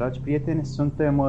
Dragi 0.00 0.20
prieteni, 0.20 0.64
suntem 0.64 1.18
uh, 1.18 1.28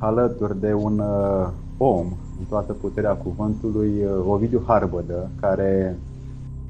alături 0.00 0.60
de 0.60 0.72
un 0.72 0.98
uh, 0.98 1.48
om 1.76 2.06
în 2.38 2.44
toată 2.48 2.72
puterea 2.72 3.12
cuvântului, 3.12 3.88
uh, 3.88 4.24
Ovidiu 4.26 4.62
Harbădă, 4.66 5.30
care 5.40 5.96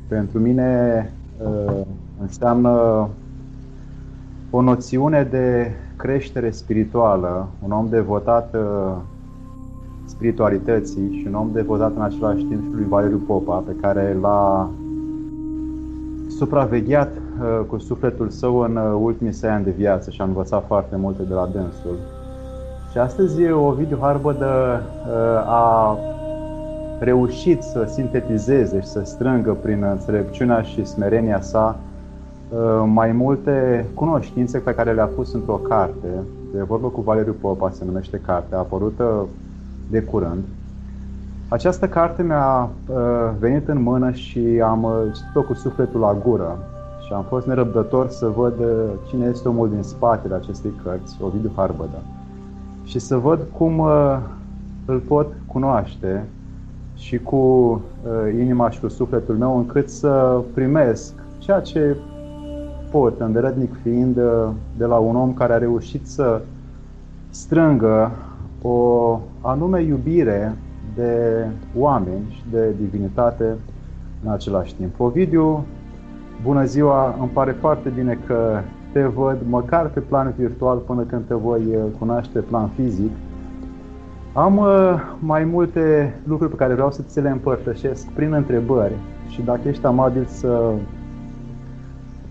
pentru 0.08 0.38
mine 0.38 1.12
uh, 1.42 1.80
înseamnă 2.20 3.08
o 4.50 4.60
noțiune 4.60 5.22
de 5.30 5.70
creștere 5.96 6.50
spirituală, 6.50 7.48
un 7.64 7.70
om 7.70 7.88
devotat 7.88 8.54
uh, 8.54 8.96
spiritualității 10.04 11.18
și 11.20 11.26
un 11.26 11.34
om 11.34 11.50
devotat 11.52 11.96
în 11.96 12.02
același 12.02 12.44
timp 12.44 12.62
și 12.62 12.74
lui 12.74 12.86
Valeriu 12.88 13.22
Popa, 13.26 13.56
pe 13.56 13.72
care 13.80 14.18
l-a 14.20 14.70
supravegheat 16.28 17.16
uh, 17.16 17.23
cu 17.66 17.78
sufletul 17.78 18.28
său 18.28 18.58
în 18.58 18.76
uh, 18.76 18.98
ultimii 19.00 19.32
săi 19.32 19.50
ani 19.50 19.64
de 19.64 19.70
viață 19.70 20.10
și 20.10 20.20
a 20.20 20.24
învățat 20.24 20.64
foarte 20.66 20.96
multe 20.96 21.22
de 21.22 21.34
la 21.34 21.48
dânsul. 21.52 21.96
Și 22.90 22.98
astăzi 22.98 23.50
Ovidiu 23.50 23.98
Harbădă 24.00 24.82
uh, 24.82 25.48
a 25.48 25.98
reușit 26.98 27.62
să 27.62 27.84
sintetizeze 27.92 28.80
și 28.80 28.86
să 28.86 29.02
strângă 29.04 29.56
prin 29.62 29.82
înțelepciunea 29.82 30.62
și 30.62 30.84
smerenia 30.84 31.40
sa 31.40 31.76
mai 32.86 33.12
multe 33.12 33.86
cunoștințe 33.94 34.58
pe 34.58 34.74
care 34.74 34.92
le-a 34.92 35.06
pus 35.06 35.32
într-o 35.32 35.54
carte. 35.54 36.08
De 36.52 36.62
vorbă 36.62 36.86
cu 36.86 37.00
Valeriu 37.00 37.36
Popa 37.40 37.70
se 37.70 37.84
numește 37.84 38.20
cartea, 38.26 38.58
apărută 38.58 39.26
de 39.90 40.02
curând. 40.02 40.42
Această 41.48 41.88
carte 41.88 42.22
mi-a 42.22 42.70
uh, 42.86 42.96
venit 43.38 43.68
în 43.68 43.82
mână 43.82 44.10
și 44.10 44.60
am 44.64 44.82
uh, 44.82 44.92
citit-o 45.14 45.42
cu 45.42 45.54
sufletul 45.54 46.00
la 46.00 46.16
gură 46.24 46.58
și 46.58 46.73
am 47.14 47.24
fost 47.28 47.46
nerăbdător 47.46 48.08
să 48.08 48.26
văd 48.26 48.58
uh, 48.58 48.66
cine 49.08 49.26
este 49.26 49.48
omul 49.48 49.70
din 49.70 49.82
spatele 49.82 50.34
acestei 50.34 50.72
cărți, 50.82 51.16
Ovidiu 51.20 51.52
Harbăda, 51.54 52.02
și 52.84 52.98
să 52.98 53.16
văd 53.16 53.40
cum 53.52 53.78
uh, 53.78 54.18
îl 54.84 54.98
pot 54.98 55.26
cunoaște 55.46 56.24
și 56.94 57.18
cu 57.18 57.36
uh, 57.36 58.40
inima 58.40 58.70
și 58.70 58.80
cu 58.80 58.88
sufletul 58.88 59.34
meu 59.34 59.56
încât 59.56 59.90
să 59.90 60.42
primesc 60.54 61.12
ceea 61.38 61.60
ce 61.60 61.96
pot, 62.90 63.20
îndeletnic 63.20 63.74
fiind, 63.82 64.16
uh, 64.16 64.48
de 64.76 64.84
la 64.84 64.96
un 64.96 65.16
om 65.16 65.34
care 65.34 65.52
a 65.52 65.58
reușit 65.58 66.06
să 66.06 66.40
strângă 67.30 68.10
o 68.62 69.20
anume 69.40 69.82
iubire 69.82 70.56
de 70.94 71.46
oameni 71.76 72.24
și 72.30 72.42
de 72.50 72.74
divinitate 72.80 73.56
în 74.24 74.30
același 74.30 74.74
timp. 74.74 75.00
Ovidiu, 75.00 75.64
bună 76.44 76.64
ziua, 76.64 77.16
îmi 77.20 77.30
pare 77.32 77.56
foarte 77.60 77.88
bine 77.88 78.18
că 78.26 78.60
te 78.92 79.02
văd 79.02 79.36
măcar 79.48 79.86
pe 79.86 80.00
plan 80.00 80.34
virtual 80.38 80.78
până 80.78 81.02
când 81.02 81.22
te 81.26 81.34
voi 81.34 81.62
uh, 81.66 81.82
cunoaște 81.98 82.38
plan 82.38 82.70
fizic. 82.76 83.10
Am 84.32 84.56
uh, 84.56 84.66
mai 85.18 85.44
multe 85.44 86.14
lucruri 86.26 86.50
pe 86.50 86.56
care 86.56 86.72
vreau 86.72 86.90
să 86.90 87.02
ți 87.02 87.20
le 87.20 87.30
împărtășesc 87.30 88.06
prin 88.08 88.32
întrebări 88.32 88.94
și 89.28 89.42
dacă 89.42 89.68
ești 89.68 89.86
amabil 89.86 90.24
să 90.26 90.72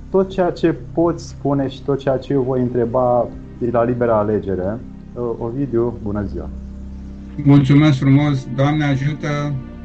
tot 0.10 0.30
ceea 0.30 0.52
ce 0.52 0.76
poți 0.94 1.28
spune 1.28 1.68
și 1.68 1.84
tot 1.84 2.00
ceea 2.00 2.18
ce 2.18 2.34
eu 2.34 2.42
voi 2.42 2.62
întreba 2.62 3.28
e 3.62 3.72
la 3.72 3.84
liberă 3.84 4.12
alegere. 4.12 4.80
Uh, 5.14 5.24
Ovidiu, 5.38 5.94
bună 6.04 6.24
ziua! 6.24 6.50
Mulțumesc 7.44 7.98
frumos, 7.98 8.48
Doamne 8.56 8.84
ajută! 8.84 9.28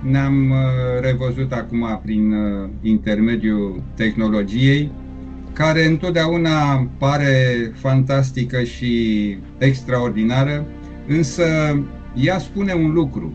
Ne-am 0.02 0.50
uh, 0.50 1.00
revăzut 1.00 1.52
acum 1.52 2.00
prin 2.02 2.32
uh, 2.32 2.68
intermediul 2.82 3.82
tehnologiei, 3.94 4.90
care 5.52 5.86
întotdeauna 5.86 6.86
pare 6.98 7.72
fantastică 7.74 8.62
și 8.62 9.36
extraordinară, 9.58 10.64
însă 11.08 11.44
ea 12.14 12.38
spune 12.38 12.72
un 12.72 12.92
lucru. 12.92 13.32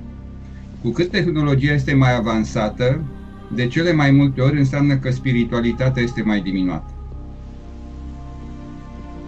Cu 0.81 0.89
cât 0.89 1.11
tehnologia 1.11 1.73
este 1.73 1.93
mai 1.93 2.15
avansată, 2.15 3.01
de 3.55 3.67
cele 3.67 3.93
mai 3.93 4.11
multe 4.11 4.41
ori 4.41 4.57
înseamnă 4.57 4.95
că 4.95 5.11
spiritualitatea 5.11 6.03
este 6.03 6.21
mai 6.21 6.41
diminuată. 6.41 6.91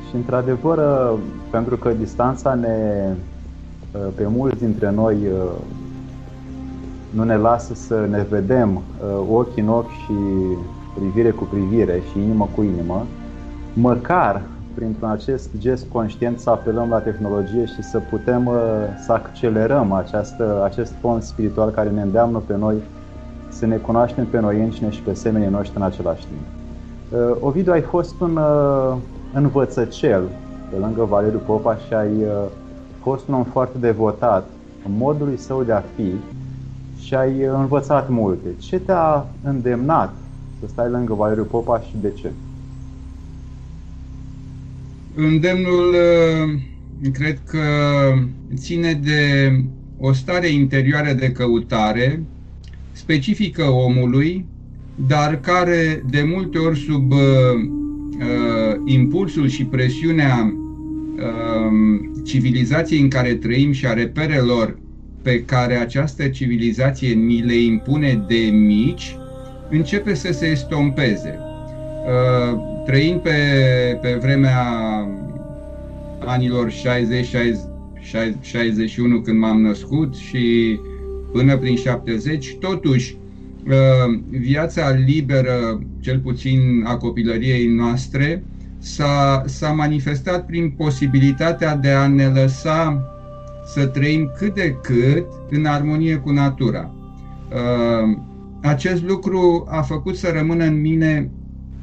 Și 0.10 0.16
într-adevăr, 0.16 0.78
uh, 0.78 1.20
pentru 1.50 1.76
că 1.76 1.94
distanța 2.00 2.54
ne 2.54 2.68
Uh, 3.96 4.08
pe 4.16 4.28
mulți 4.28 4.60
dintre 4.60 4.92
noi 4.92 5.16
uh, 5.16 5.52
nu 7.16 7.24
ne 7.24 7.36
lasă 7.36 7.74
să 7.74 8.08
ne 8.10 8.26
vedem 8.30 8.76
uh, 8.76 9.28
ochi 9.32 9.58
în 9.58 9.68
ochi 9.68 9.90
și 9.90 10.14
privire 10.96 11.30
cu 11.30 11.44
privire 11.44 12.02
și 12.12 12.22
inimă 12.22 12.50
cu 12.56 12.64
inimă, 12.64 13.06
măcar 13.74 14.42
printr-un 14.74 15.10
acest 15.10 15.50
gest 15.58 15.86
conștient 15.92 16.40
să 16.40 16.50
apelăm 16.50 16.90
la 16.90 17.00
tehnologie 17.00 17.66
și 17.66 17.84
să 17.84 18.00
putem 18.10 18.50
să 19.06 19.12
accelerăm 19.12 19.92
această, 19.92 20.62
acest 20.64 20.94
fond 21.02 21.22
spiritual 21.22 21.70
care 21.70 21.90
ne 21.90 22.02
îndeamnă 22.02 22.42
pe 22.48 22.56
noi 22.58 22.76
să 23.50 23.66
ne 23.66 23.76
cunoaștem 23.76 24.26
pe 24.26 24.40
noi 24.40 24.60
înșine 24.60 24.90
și 24.90 25.02
pe 25.02 25.14
semenii 25.14 25.50
noștri 25.50 25.78
în 25.78 25.84
același 25.84 26.26
timp. 26.26 26.42
Ovidiu, 27.40 27.72
ai 27.72 27.82
fost 27.82 28.20
un 28.20 28.40
învățăcel 29.34 30.24
pe 30.70 30.78
lângă 30.78 31.04
Valeriu 31.04 31.42
Popa 31.46 31.76
și 31.76 31.94
ai 31.94 32.26
fost 33.02 33.28
un 33.28 33.34
om 33.34 33.44
foarte 33.44 33.78
devotat 33.78 34.44
în 34.86 34.92
modului 34.98 35.38
său 35.38 35.64
de 35.64 35.72
a 35.72 35.84
fi 35.96 36.14
și 37.02 37.14
ai 37.14 37.42
învățat 37.42 38.10
multe. 38.10 38.48
Ce 38.58 38.80
te-a 38.80 39.28
îndemnat 39.44 40.14
să 40.60 40.66
stai 40.68 40.90
lângă 40.90 41.14
Valeriu 41.14 41.44
Popa 41.44 41.80
și 41.80 41.96
de 42.02 42.12
ce? 42.12 42.32
Îndemnul 45.16 45.94
uh, 45.94 47.12
cred 47.12 47.40
că 47.46 47.60
ține 48.56 48.94
de 48.94 49.52
o 50.00 50.14
stare 50.14 50.48
interioară 50.48 51.14
de 51.14 51.32
căutare 51.32 52.24
specifică 52.92 53.64
omului, 53.64 54.46
dar 55.08 55.40
care 55.40 56.04
de 56.10 56.24
multe 56.34 56.58
ori 56.58 56.80
sub 56.80 57.12
uh, 57.12 57.18
uh 57.18 58.82
impulsul 58.86 59.48
și 59.48 59.66
presiunea 59.66 60.54
Um, 61.16 62.12
civilizației 62.24 63.00
în 63.00 63.08
care 63.08 63.34
trăim 63.34 63.72
și 63.72 63.86
a 63.88 63.94
reperelor 63.94 64.80
pe 65.26 65.44
care 65.44 65.76
această 65.76 66.28
civilizație 66.28 67.14
ni 67.14 67.42
le 67.42 67.56
impune 67.56 68.24
de 68.28 68.50
mici, 68.52 69.18
începe 69.70 70.14
să 70.14 70.32
se 70.32 70.46
estompeze. 70.46 71.40
Uh, 71.40 72.60
trăind 72.86 73.20
pe, 73.20 73.32
pe 74.02 74.18
vremea 74.22 74.62
anilor 76.20 76.72
60, 76.72 77.26
60, 78.00 78.36
61 78.42 79.22
când 79.22 79.40
m-am 79.40 79.62
născut 79.62 80.16
și 80.16 80.80
până 81.32 81.58
prin 81.58 81.76
70, 81.76 82.56
totuși 82.60 83.18
uh, 83.68 84.20
viața 84.30 84.90
liberă, 84.90 85.82
cel 86.00 86.20
puțin 86.20 86.84
a 86.88 86.98
copilăriei 86.98 87.68
noastre, 87.68 88.44
s-a, 88.80 89.44
s-a 89.46 89.72
manifestat 89.72 90.46
prin 90.46 90.70
posibilitatea 90.70 91.76
de 91.76 91.90
a 91.90 92.08
ne 92.08 92.26
lăsa 92.26 93.10
să 93.66 93.86
trăim 93.86 94.32
cât 94.38 94.54
de 94.54 94.78
cât 94.82 95.26
în 95.50 95.66
armonie 95.66 96.16
cu 96.16 96.32
natura. 96.32 96.92
Uh, 97.50 98.18
acest 98.62 99.04
lucru 99.04 99.68
a 99.70 99.82
făcut 99.82 100.16
să 100.16 100.32
rămână 100.34 100.64
în 100.64 100.82
mine 100.82 101.30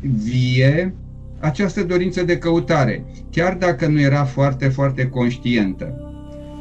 vie 0.01 0.95
această 1.41 1.83
dorință 1.83 2.25
de 2.25 2.39
căutare, 2.39 3.05
chiar 3.31 3.55
dacă 3.55 3.87
nu 3.87 4.01
era 4.01 4.25
foarte, 4.25 4.69
foarte 4.69 5.09
conștientă. 5.09 5.95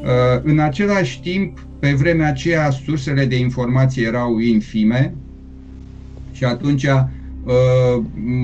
Uh, 0.01 0.41
în 0.43 0.59
același 0.59 1.21
timp, 1.21 1.65
pe 1.79 1.93
vremea 1.93 2.27
aceea, 2.27 2.69
sursele 2.69 3.25
de 3.25 3.39
informație 3.39 4.05
erau 4.05 4.39
infime 4.39 5.15
și 6.31 6.43
atunci 6.43 6.87
Uh, 7.43 8.03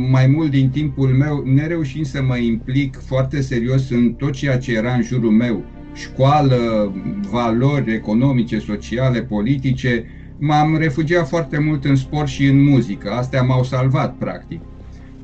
mai 0.10 0.28
mult 0.28 0.52
din 0.52 0.70
timpul 0.70 1.08
meu, 1.08 1.44
nereușind 1.46 2.06
să 2.06 2.24
mă 2.24 2.38
implic 2.38 3.00
foarte 3.06 3.42
serios 3.42 3.90
în 3.90 4.14
tot 4.14 4.32
ceea 4.32 4.58
ce 4.58 4.76
era 4.76 4.94
în 4.94 5.04
jurul 5.04 5.32
meu, 5.32 5.64
școală, 5.98 6.94
valori 7.30 7.94
economice, 7.94 8.60
sociale, 8.60 9.22
politice, 9.22 10.06
m-am 10.40 10.78
refugiat 10.78 11.28
foarte 11.28 11.60
mult 11.60 11.86
în 11.86 11.96
sport 11.96 12.28
și 12.28 12.46
în 12.46 12.64
muzică. 12.64 13.10
Astea 13.12 13.42
m-au 13.42 13.64
salvat, 13.64 14.16
practic. 14.16 14.62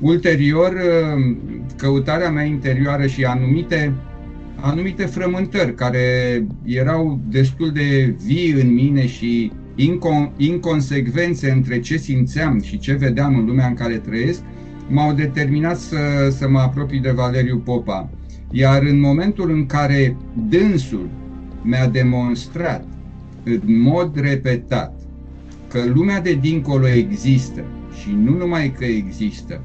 Ulterior, 0.00 0.72
uh, 0.72 1.36
căutarea 1.76 2.30
mea 2.30 2.44
interioară 2.44 3.06
și 3.06 3.24
anumite, 3.24 3.92
anumite 4.60 5.04
frământări 5.04 5.74
care 5.74 6.00
erau 6.64 7.20
destul 7.28 7.70
de 7.70 8.16
vii 8.24 8.50
în 8.50 8.74
mine 8.74 9.06
și 9.06 9.52
incon- 9.76 10.32
inconsecvențe 10.36 11.50
între 11.50 11.80
ce 11.80 11.96
simțeam 11.96 12.62
și 12.62 12.78
ce 12.78 12.92
vedeam 12.92 13.38
în 13.38 13.44
lumea 13.44 13.66
în 13.66 13.74
care 13.74 13.98
trăiesc, 13.98 14.42
m-au 14.88 15.12
determinat 15.12 15.76
să, 15.76 16.28
să 16.30 16.48
mă 16.48 16.58
apropii 16.58 17.00
de 17.00 17.10
Valeriu 17.10 17.58
Popa. 17.58 18.10
Iar 18.56 18.82
în 18.82 19.00
momentul 19.00 19.50
în 19.50 19.66
care 19.66 20.16
dânsul 20.48 21.08
mi-a 21.62 21.86
demonstrat 21.86 22.84
în 23.44 23.80
mod 23.80 24.20
repetat 24.20 25.00
că 25.68 25.78
lumea 25.94 26.20
de 26.20 26.34
dincolo 26.34 26.88
există 26.88 27.64
și 28.00 28.10
nu 28.24 28.36
numai 28.36 28.72
că 28.78 28.84
există, 28.84 29.60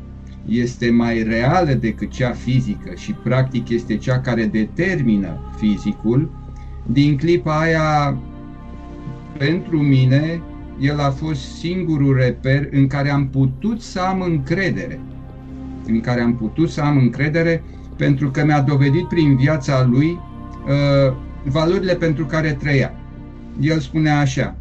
este 0.46 0.90
mai 0.90 1.24
reală 1.24 1.74
decât 1.74 2.10
cea 2.10 2.32
fizică 2.32 2.92
și 2.96 3.12
practic 3.12 3.70
este 3.70 3.98
cea 3.98 4.20
care 4.20 4.46
determină 4.46 5.54
fizicul, 5.58 6.32
din 6.92 7.18
clipa 7.18 7.60
aia, 7.60 8.18
pentru 9.38 9.78
mine, 9.78 10.42
el 10.80 11.00
a 11.00 11.10
fost 11.10 11.42
singurul 11.42 12.16
reper 12.16 12.68
în 12.72 12.88
care 12.88 13.10
am 13.10 13.28
putut 13.28 13.82
să 13.82 14.00
am 14.00 14.22
încredere. 14.22 15.00
În 15.86 16.00
care 16.00 16.22
am 16.22 16.36
putut 16.36 16.70
să 16.70 16.82
am 16.82 16.98
încredere 16.98 17.64
pentru 18.00 18.30
că 18.30 18.46
mi-a 18.46 18.62
dovedit 18.62 19.08
prin 19.08 19.36
viața 19.36 19.88
lui 19.92 20.08
uh, 20.10 21.14
valorile 21.44 21.96
pentru 21.96 22.26
care 22.26 22.52
trăia. 22.52 22.94
El 23.60 23.80
spunea 23.80 24.20
așa, 24.20 24.56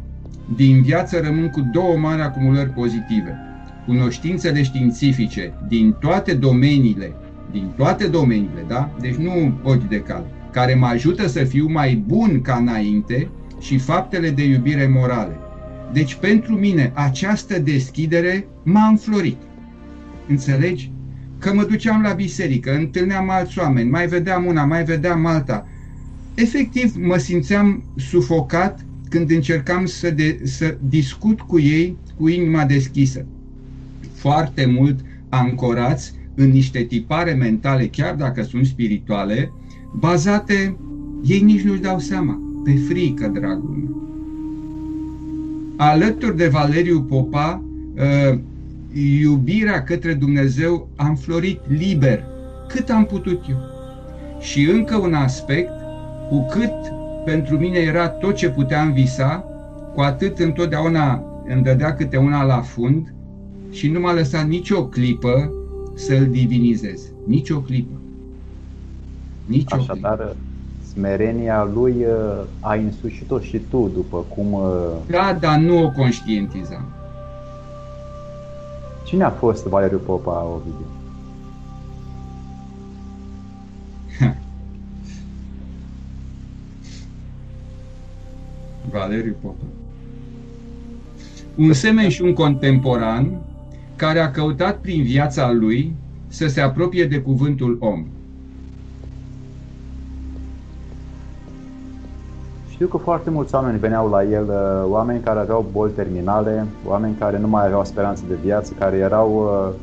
din 0.55 0.81
viață 0.81 1.19
rămân 1.23 1.49
cu 1.49 1.61
două 1.73 1.97
mari 1.97 2.21
acumulări 2.21 2.69
pozitive. 2.69 3.37
Cunoștințele 3.85 4.63
științifice 4.63 5.53
din 5.67 5.95
toate 5.99 6.33
domeniile, 6.33 7.15
din 7.51 7.71
toate 7.75 8.07
domeniile, 8.07 8.65
da? 8.67 8.91
Deci 8.99 9.15
nu 9.15 9.59
ochi 9.63 9.87
de 9.89 9.99
cal, 9.99 10.25
care 10.51 10.73
mă 10.73 10.85
ajută 10.85 11.27
să 11.27 11.43
fiu 11.43 11.67
mai 11.69 12.03
bun 12.07 12.41
ca 12.41 12.55
înainte 12.55 13.29
și 13.59 13.77
faptele 13.77 14.29
de 14.29 14.43
iubire 14.43 14.87
morale. 14.87 15.37
Deci 15.93 16.15
pentru 16.15 16.53
mine 16.53 16.91
această 16.95 17.59
deschidere 17.59 18.47
m-a 18.63 18.87
înflorit. 18.87 19.37
Înțelegi? 20.27 20.91
Că 21.39 21.53
mă 21.53 21.63
duceam 21.63 22.01
la 22.01 22.13
biserică, 22.13 22.75
întâlneam 22.75 23.29
alți 23.29 23.59
oameni, 23.59 23.89
mai 23.89 24.07
vedeam 24.07 24.45
una, 24.45 24.65
mai 24.65 24.83
vedeam 24.83 25.25
alta. 25.25 25.67
Efectiv, 26.33 26.95
mă 26.95 27.17
simțeam 27.17 27.83
sufocat 27.95 28.85
când 29.09 29.31
încercam 29.31 29.85
să, 29.85 30.09
de, 30.09 30.39
să 30.43 30.77
discut 30.89 31.41
cu 31.41 31.59
ei 31.59 31.97
cu 32.17 32.27
inima 32.27 32.65
deschisă. 32.65 33.25
Foarte 34.13 34.65
mult 34.65 34.99
ancorați 35.29 36.13
în 36.35 36.49
niște 36.49 36.83
tipare 36.83 37.33
mentale, 37.33 37.87
chiar 37.87 38.15
dacă 38.15 38.43
sunt 38.43 38.65
spirituale, 38.65 39.51
bazate, 39.99 40.77
ei 41.23 41.41
nici 41.41 41.61
nu-și 41.61 41.81
dau 41.81 41.99
seama, 41.99 42.41
pe 42.63 42.71
frică, 42.71 43.27
dragul 43.27 43.69
meu. 43.69 44.07
Alături 45.75 46.37
de 46.37 46.47
Valeriu 46.47 47.01
Popa, 47.01 47.63
uh, 47.95 48.39
iubirea 48.93 49.83
către 49.83 50.13
Dumnezeu 50.13 50.87
am 50.95 51.15
florit 51.15 51.59
liber, 51.67 52.23
cât 52.67 52.89
am 52.89 53.05
putut 53.05 53.43
eu. 53.49 53.57
Și 54.39 54.69
încă 54.69 54.97
un 54.97 55.13
aspect, 55.13 55.71
cu 56.29 56.45
cât 56.49 56.73
pentru 57.25 57.57
mine 57.57 57.77
era 57.77 58.09
tot 58.09 58.35
ce 58.35 58.49
puteam 58.49 58.91
visa, 58.91 59.45
cu 59.93 60.01
atât 60.01 60.39
întotdeauna 60.39 61.23
îmi 61.47 61.63
dădea 61.63 61.95
câte 61.95 62.17
una 62.17 62.43
la 62.43 62.61
fund 62.61 63.13
și 63.69 63.89
nu 63.89 63.99
m-a 63.99 64.13
lăsat 64.13 64.47
nicio 64.47 64.85
clipă 64.85 65.51
să-l 65.95 66.27
divinizez. 66.29 67.01
Nici 67.25 67.49
o 67.49 67.59
clipă. 67.61 67.99
Nici 69.45 69.73
Așadar, 69.73 70.15
clipă. 70.15 70.35
smerenia 70.93 71.69
lui 71.73 71.91
uh, 71.91 72.45
a 72.59 72.73
însușit-o 72.73 73.39
și 73.39 73.57
tu, 73.69 73.91
după 73.93 74.25
cum... 74.35 74.53
Uh, 74.53 74.61
da, 75.07 75.37
dar 75.39 75.57
nu 75.59 75.83
o 75.83 75.89
conștientizam. 75.91 76.98
Cine 79.09 79.23
a 79.23 79.29
fost 79.29 79.65
Valeriu 79.65 79.97
Popa, 79.97 80.43
Ovidiu? 80.43 80.85
Valeriu 88.91 89.35
Popa. 89.41 89.63
Un 91.55 91.73
semen 91.73 92.09
și 92.09 92.21
un 92.21 92.33
contemporan 92.33 93.41
care 93.95 94.19
a 94.19 94.31
căutat 94.31 94.77
prin 94.77 95.03
viața 95.03 95.51
lui 95.51 95.95
să 96.27 96.47
se 96.47 96.61
apropie 96.61 97.05
de 97.05 97.19
cuvântul 97.19 97.77
om. 97.79 98.05
Știu 102.79 102.91
că 102.91 102.97
foarte 102.97 103.29
mulți 103.29 103.55
oameni 103.55 103.79
veneau 103.79 104.09
la 104.09 104.23
el, 104.23 104.45
uh, 104.49 104.91
oameni 104.91 105.23
care 105.23 105.39
aveau 105.39 105.65
boli 105.71 105.91
terminale, 105.91 106.65
oameni 106.85 107.15
care 107.19 107.39
nu 107.39 107.47
mai 107.47 107.65
aveau 107.65 107.85
speranță 107.85 108.23
de 108.27 108.35
viață, 108.43 108.73
care 108.79 108.97
erau 108.97 109.31
uh, 109.31 109.75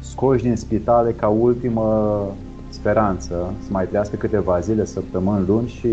scoși 0.00 0.42
din 0.42 0.56
spitale 0.56 1.12
ca 1.12 1.28
ultimă 1.28 2.26
speranță 2.68 3.54
să 3.60 3.68
mai 3.70 3.86
trăiască 3.86 4.16
câteva 4.16 4.60
zile, 4.60 4.84
săptămâni, 4.84 5.46
luni 5.46 5.68
și 5.68 5.88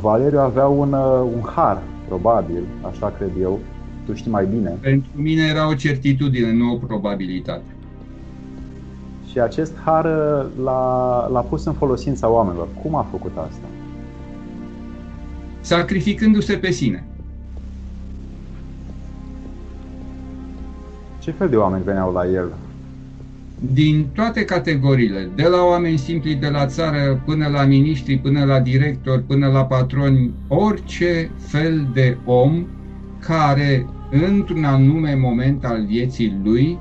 Valeriu 0.00 0.38
avea 0.38 0.66
un, 0.66 0.92
uh, 0.92 1.30
un 1.34 1.40
har, 1.54 1.82
probabil, 2.08 2.62
așa 2.90 3.12
cred 3.16 3.30
eu, 3.40 3.58
tu 4.06 4.14
știi 4.14 4.30
mai 4.30 4.46
bine. 4.46 4.78
Pentru 4.80 5.10
mine 5.14 5.42
era 5.50 5.68
o 5.68 5.74
certitudine, 5.74 6.52
nu 6.52 6.72
o 6.72 6.76
probabilitate. 6.76 7.76
Și 9.30 9.40
acest 9.40 9.72
har 9.84 10.04
l-a, 10.62 11.28
l-a 11.32 11.40
pus 11.40 11.64
în 11.64 11.72
folosința 11.72 12.28
oamenilor. 12.28 12.68
Cum 12.82 12.94
a 12.94 13.06
făcut 13.10 13.32
asta? 13.36 13.66
Sacrificându-se 15.62 16.56
pe 16.56 16.70
sine. 16.70 17.04
Ce 21.18 21.30
fel 21.30 21.48
de 21.48 21.56
oameni 21.56 21.84
veneau 21.84 22.12
la 22.12 22.26
el? 22.26 22.52
Din 23.72 24.06
toate 24.14 24.44
categoriile, 24.44 25.28
de 25.34 25.42
la 25.42 25.62
oameni 25.62 25.96
simpli 25.96 26.34
de 26.34 26.48
la 26.48 26.66
țară 26.66 27.22
până 27.24 27.48
la 27.48 27.64
miniștri, 27.64 28.18
până 28.18 28.44
la 28.44 28.60
directori, 28.60 29.22
până 29.22 29.46
la 29.46 29.64
patroni, 29.64 30.30
orice 30.48 31.30
fel 31.38 31.88
de 31.92 32.16
om 32.24 32.66
care 33.18 33.86
într-un 34.10 34.64
anume 34.64 35.14
moment 35.14 35.64
al 35.64 35.84
vieții 35.86 36.40
lui 36.42 36.78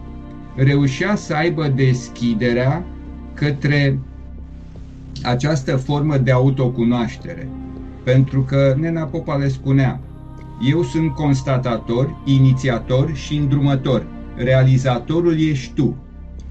reușea 0.55 1.15
să 1.15 1.33
aibă 1.33 1.67
deschiderea 1.67 2.85
către 3.33 3.99
această 5.23 5.75
formă 5.75 6.17
de 6.17 6.31
autocunoaștere. 6.31 7.47
Pentru 8.03 8.41
că 8.41 8.75
Nena 8.77 9.03
Popa 9.03 9.35
le 9.35 9.47
spunea, 9.47 9.99
eu 10.69 10.83
sunt 10.83 11.13
constatator, 11.13 12.15
inițiator 12.25 13.13
și 13.13 13.35
îndrumător. 13.35 14.05
Realizatorul 14.35 15.39
ești 15.39 15.73
tu. 15.73 15.95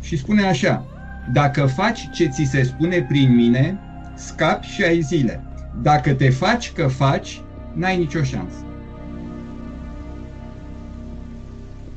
Și 0.00 0.16
spune 0.16 0.42
așa, 0.42 0.84
dacă 1.32 1.66
faci 1.66 2.08
ce 2.12 2.26
ți 2.26 2.48
se 2.50 2.62
spune 2.62 3.06
prin 3.08 3.34
mine, 3.34 3.78
scapi 4.14 4.66
și 4.66 4.82
ai 4.82 5.00
zile. 5.00 5.42
Dacă 5.82 6.12
te 6.12 6.30
faci 6.30 6.72
că 6.72 6.86
faci, 6.86 7.42
n-ai 7.72 7.98
nicio 7.98 8.22
șansă. 8.22 8.64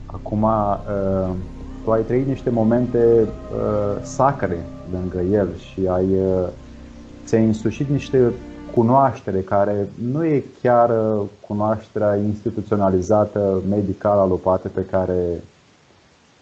Acum, 0.05 0.43
uh, 0.43 1.29
tu 1.83 1.91
ai 1.91 2.01
trăit 2.01 2.27
niște 2.27 2.49
momente 2.49 2.97
uh, 2.97 4.01
sacre 4.03 4.57
lângă 4.91 5.21
el 5.31 5.47
și 5.57 5.79
ai, 5.87 6.05
uh, 6.05 6.47
ți-ai 7.25 7.45
însușit 7.45 7.89
niște 7.89 8.31
cunoaștere 8.75 9.39
care 9.39 9.87
nu 10.11 10.25
e 10.25 10.43
chiar 10.61 10.89
uh, 10.89 11.21
cunoașterea 11.47 12.15
instituționalizată 12.15 13.61
medicală 13.69 14.21
alopată 14.21 14.67
pe 14.67 14.85
care 14.91 15.43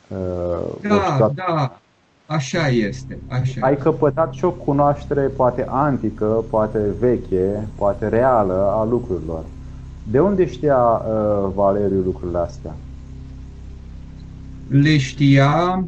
uh, 0.08 0.90
da, 0.90 1.32
da, 1.36 1.78
așa 2.26 2.68
este. 2.68 3.20
Așa 3.28 3.66
ai 3.66 3.78
căpătat 3.78 4.34
și 4.34 4.46
o 4.46 4.52
cunoaștere 4.52 5.22
poate 5.22 5.66
antică, 5.70 6.44
poate 6.50 6.80
veche, 7.00 7.68
poate 7.76 8.08
reală 8.08 8.74
a 8.76 8.86
lucrurilor. 8.86 9.44
De 10.12 10.20
unde 10.20 10.48
știa 10.48 10.78
uh, 10.78 11.52
Valeriu 11.56 12.02
lucrurile 12.02 12.38
astea? 12.38 12.76
Le 14.68 14.98
știa 14.98 15.86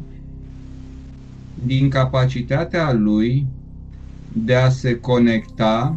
din 1.64 1.90
capacitatea 1.90 2.92
lui 2.92 3.46
de 4.32 4.54
a 4.54 4.68
se 4.68 5.00
conecta 5.00 5.94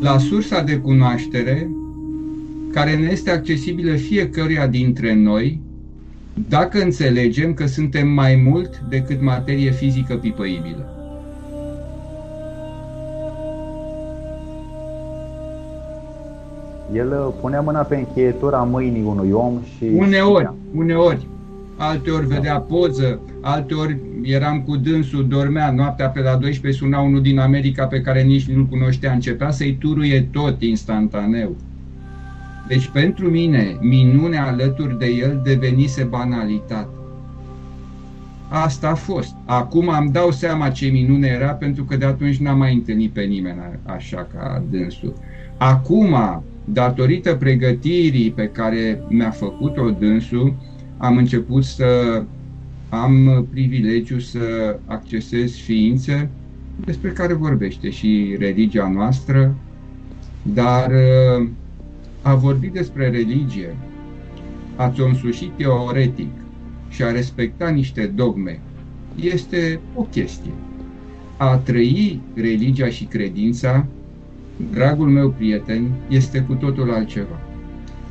la 0.00 0.18
sursa 0.18 0.62
de 0.62 0.76
cunoaștere 0.76 1.70
care 2.72 2.96
ne 2.96 3.08
este 3.10 3.30
accesibilă 3.30 3.96
fiecăruia 3.96 4.66
dintre 4.66 5.14
noi 5.14 5.60
dacă 6.48 6.82
înțelegem 6.82 7.54
că 7.54 7.66
suntem 7.66 8.08
mai 8.08 8.34
mult 8.50 8.78
decât 8.88 9.22
materie 9.22 9.70
fizică 9.70 10.14
pipăibilă. 10.14 10.90
El 16.94 17.08
uh, 17.26 17.34
punea 17.40 17.60
mâna 17.60 17.80
pe 17.80 17.96
încheietura 17.96 18.62
mâinii 18.62 19.02
unui 19.02 19.30
om 19.30 19.58
și... 19.76 19.84
Uneori, 19.94 20.52
uneori. 20.74 21.26
Alteori 21.76 22.26
vedea 22.26 22.60
poză, 22.60 23.20
alteori 23.46 23.96
eram 24.22 24.62
cu 24.62 24.76
dânsul, 24.76 25.28
dormea, 25.28 25.70
noaptea 25.70 26.08
pe 26.08 26.20
la 26.20 26.36
12 26.36 26.82
suna 26.82 27.00
unul 27.00 27.22
din 27.22 27.38
America 27.38 27.86
pe 27.86 28.00
care 28.00 28.22
nici 28.22 28.46
nu-l 28.46 28.66
cunoștea, 28.66 29.12
începea 29.12 29.50
să-i 29.50 29.76
turuie 29.80 30.28
tot 30.32 30.62
instantaneu. 30.62 31.56
Deci 32.68 32.88
pentru 32.88 33.30
mine, 33.30 33.76
minunea 33.80 34.46
alături 34.46 34.98
de 34.98 35.06
el 35.06 35.40
devenise 35.44 36.02
banalitate. 36.02 36.88
Asta 38.48 38.88
a 38.88 38.94
fost. 38.94 39.34
Acum 39.44 39.88
am 39.88 40.10
dau 40.12 40.30
seama 40.30 40.68
ce 40.68 40.86
minune 40.86 41.26
era 41.26 41.50
pentru 41.50 41.84
că 41.84 41.96
de 41.96 42.04
atunci 42.04 42.36
n-am 42.36 42.58
mai 42.58 42.74
întâlnit 42.74 43.10
pe 43.10 43.22
nimeni 43.22 43.58
așa 43.82 44.28
ca 44.34 44.64
dânsul. 44.70 45.14
Acum, 45.56 46.42
datorită 46.64 47.34
pregătirii 47.34 48.30
pe 48.30 48.48
care 48.48 49.00
mi-a 49.08 49.30
făcut-o 49.30 49.90
dânsul, 49.90 50.54
am 50.96 51.16
început 51.16 51.64
să 51.64 52.22
am 52.88 53.46
privilegiu 53.50 54.18
să 54.18 54.78
accesez 54.84 55.54
ființe 55.54 56.30
despre 56.84 57.10
care 57.10 57.32
vorbește 57.32 57.90
și 57.90 58.36
religia 58.38 58.88
noastră, 58.88 59.54
dar 60.42 60.92
a 62.22 62.34
vorbi 62.34 62.66
despre 62.66 63.10
religie, 63.10 63.76
a-ți 64.76 65.00
o 65.00 65.06
însuși 65.06 65.50
teoretic 65.56 66.30
și 66.88 67.02
a 67.02 67.10
respecta 67.10 67.68
niște 67.68 68.06
dogme 68.06 68.60
este 69.20 69.80
o 69.94 70.02
chestie. 70.02 70.52
A 71.36 71.56
trăi 71.56 72.20
religia 72.34 72.88
și 72.88 73.04
credința, 73.04 73.86
dragul 74.70 75.08
meu 75.08 75.30
prieten, 75.30 75.90
este 76.08 76.40
cu 76.40 76.54
totul 76.54 76.90
altceva. 76.90 77.40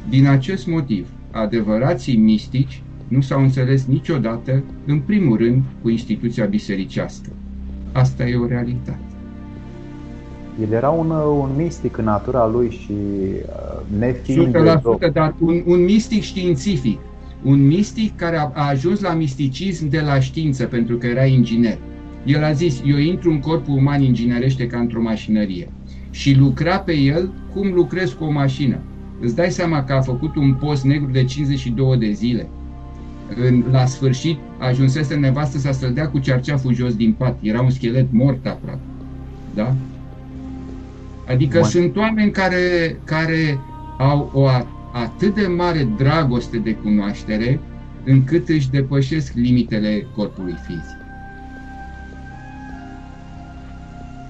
Din 0.09 0.27
acest 0.27 0.67
motiv, 0.67 1.07
adevărații 1.31 2.15
mistici 2.15 2.81
nu 3.07 3.21
s-au 3.21 3.41
înțeles 3.41 3.85
niciodată, 3.85 4.63
în 4.85 4.99
primul 4.99 5.37
rând, 5.37 5.63
cu 5.81 5.89
instituția 5.89 6.45
bisericească. 6.45 7.29
Asta 7.91 8.27
e 8.27 8.35
o 8.35 8.47
realitate. 8.47 8.99
El 10.61 10.71
era 10.71 10.89
un, 10.89 11.09
un 11.39 11.49
mistic 11.57 11.97
în 11.97 12.03
natura 12.03 12.47
lui 12.47 12.69
și 12.69 12.91
uh, 12.91 13.99
nefiind 13.99 14.55
100%, 15.09 15.13
dar 15.13 15.35
un, 15.39 15.63
un 15.65 15.83
mistic 15.83 16.21
științific. 16.21 16.99
Un 17.43 17.67
mistic 17.67 18.15
care 18.15 18.37
a, 18.37 18.51
a 18.53 18.67
ajuns 18.69 18.99
la 18.99 19.13
misticism 19.13 19.89
de 19.89 19.99
la 19.99 20.19
știință, 20.19 20.65
pentru 20.65 20.97
că 20.97 21.07
era 21.07 21.25
inginer. 21.25 21.77
El 22.25 22.43
a 22.43 22.51
zis, 22.51 22.81
eu 22.85 22.97
intru 22.97 23.31
în 23.31 23.39
corpul 23.39 23.77
uman 23.77 24.01
inginerește 24.01 24.67
ca 24.67 24.79
într-o 24.79 25.01
mașinărie. 25.01 25.67
Și 26.11 26.35
lucra 26.37 26.79
pe 26.79 26.97
el 26.97 27.31
cum 27.53 27.73
lucrez 27.73 28.11
cu 28.11 28.23
o 28.23 28.31
mașină. 28.31 28.77
Îți 29.21 29.35
dai 29.35 29.51
seama 29.51 29.83
că 29.83 29.93
a 29.93 30.01
făcut 30.01 30.35
un 30.35 30.53
post 30.53 30.83
negru 30.83 31.11
de 31.11 31.23
52 31.23 31.97
de 31.97 32.11
zile. 32.11 32.47
În, 33.35 33.63
la 33.71 33.85
sfârșit 33.85 34.39
ajunsese 34.59 35.15
nevastă 35.15 35.57
să 35.57 35.71
să 35.71 35.87
dea 35.87 36.09
cu 36.09 36.19
cerceaful 36.19 36.73
jos 36.73 36.95
din 36.95 37.13
pat. 37.13 37.37
Era 37.41 37.61
un 37.61 37.69
schelet 37.69 38.11
mort 38.11 38.45
aproape. 38.45 38.81
Da? 39.53 39.75
Adică 41.27 41.57
Mă... 41.57 41.65
sunt 41.65 41.95
oameni 41.95 42.31
care, 42.31 42.99
care 43.03 43.59
au 43.97 44.29
o 44.33 44.47
atât 44.91 45.35
de 45.35 45.47
mare 45.47 45.83
dragoste 45.97 46.57
de 46.57 46.73
cunoaștere 46.73 47.59
încât 48.03 48.49
își 48.49 48.69
depășesc 48.69 49.33
limitele 49.33 50.07
corpului 50.15 50.55
fizic. 50.67 51.04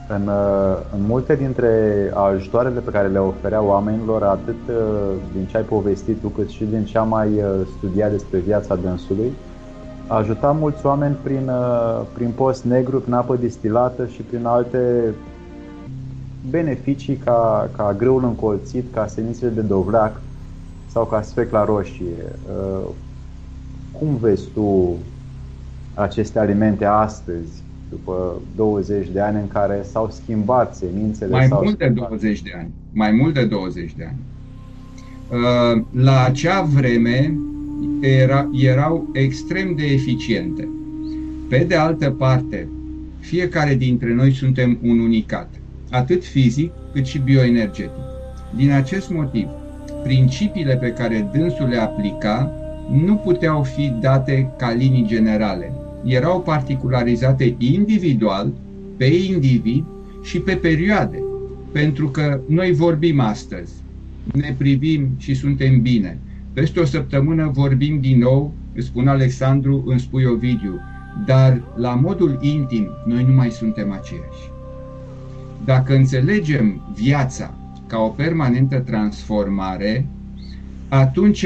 În, 0.07 0.27
uh, 0.27 0.77
în 0.93 1.05
multe 1.05 1.35
dintre 1.35 2.11
ajutoarele 2.13 2.79
pe 2.79 2.91
care 2.91 3.07
le 3.07 3.19
oferea 3.19 3.61
oamenilor, 3.61 4.23
atât 4.23 4.67
uh, 4.69 5.13
din 5.33 5.45
ce 5.45 5.57
ai 5.57 5.63
povestit 5.63 6.21
tu, 6.21 6.27
cât 6.27 6.49
și 6.49 6.63
din 6.63 6.85
ce 6.85 6.97
am 6.97 7.07
mai 7.07 7.27
uh, 7.27 7.67
studiat 7.77 8.11
despre 8.11 8.39
viața 8.39 8.75
dânsului, 8.75 9.31
ajuta 10.07 10.51
mulți 10.51 10.85
oameni 10.85 11.17
prin, 11.23 11.51
prin 12.13 12.31
post 12.35 12.63
negru, 12.63 12.99
prin 12.99 13.13
apă 13.13 13.35
distilată 13.35 14.05
și 14.05 14.21
prin 14.21 14.45
alte 14.45 15.13
beneficii 16.49 17.15
ca, 17.15 17.69
ca 17.77 17.93
grâul 17.97 18.23
încolțit, 18.23 18.93
ca 18.93 19.07
semințele 19.07 19.51
de 19.51 19.61
dovleac 19.61 20.21
sau 20.91 21.05
ca 21.05 21.21
sfecla 21.21 21.65
roșie. 21.65 22.35
Cum 23.99 24.15
vezi 24.15 24.47
tu 24.53 24.97
aceste 25.93 26.39
alimente 26.39 26.85
astăzi? 26.85 27.64
După 27.89 28.41
20 28.55 29.07
de 29.09 29.19
ani 29.19 29.39
în 29.41 29.47
care 29.47 29.85
s-au 29.91 30.09
schimbat 30.11 30.75
semințele. 30.75 31.31
Mai 31.31 31.47
mult 31.51 31.77
de 31.77 31.87
20 31.87 32.41
de 32.41 32.51
ani. 32.57 32.69
Mai 32.91 33.11
mult 33.11 33.33
de 33.33 33.45
20 33.45 33.93
de 33.97 34.03
ani. 34.03 34.17
Uh, 35.29 35.81
la 35.91 36.23
acea 36.23 36.61
vreme 36.61 37.37
era, 38.01 38.49
erau 38.53 39.09
extrem 39.13 39.75
de 39.75 39.85
eficiente. 39.85 40.67
Pe 41.49 41.65
de 41.67 41.75
altă 41.75 42.09
parte, 42.09 42.67
fiecare 43.19 43.75
dintre 43.75 44.13
noi 44.13 44.31
suntem 44.31 44.77
un 44.83 44.99
unicat, 44.99 45.49
atât 45.91 46.25
fizic 46.25 46.71
cât 46.93 47.05
și 47.05 47.19
bioenergetic. 47.19 48.03
Din 48.55 48.71
acest 48.71 49.09
motiv, 49.09 49.47
principiile 50.03 50.75
pe 50.75 50.91
care 50.91 51.29
dânsul 51.33 51.67
le 51.67 51.77
aplica 51.77 52.51
nu 53.05 53.15
puteau 53.15 53.63
fi 53.63 53.93
date 54.01 54.51
ca 54.57 54.71
linii 54.71 55.05
generale, 55.05 55.71
erau 56.05 56.41
particularizate 56.41 57.55
individual, 57.57 58.53
pe 58.97 59.05
individ 59.05 59.85
și 60.23 60.39
pe 60.39 60.55
perioade. 60.55 61.23
Pentru 61.71 62.07
că 62.07 62.39
noi 62.47 62.71
vorbim 62.71 63.19
astăzi, 63.19 63.73
ne 64.33 64.55
privim 64.57 65.09
și 65.17 65.33
suntem 65.33 65.81
bine. 65.81 66.19
Peste 66.53 66.79
o 66.79 66.85
săptămână 66.85 67.51
vorbim 67.53 67.99
din 67.99 68.17
nou, 68.17 68.53
îți 68.73 68.85
spun 68.85 69.07
Alexandru, 69.07 69.83
îmi 69.87 69.99
spui 69.99 70.25
Ovidiu, 70.25 70.79
dar 71.25 71.61
la 71.75 71.95
modul 71.95 72.39
intim 72.41 72.87
noi 73.05 73.23
nu 73.27 73.33
mai 73.33 73.49
suntem 73.49 73.91
aceiași. 73.91 74.51
Dacă 75.65 75.95
înțelegem 75.95 76.81
viața 76.95 77.53
ca 77.87 77.99
o 77.99 78.07
permanentă 78.07 78.79
transformare, 78.79 80.07
atunci 80.87 81.45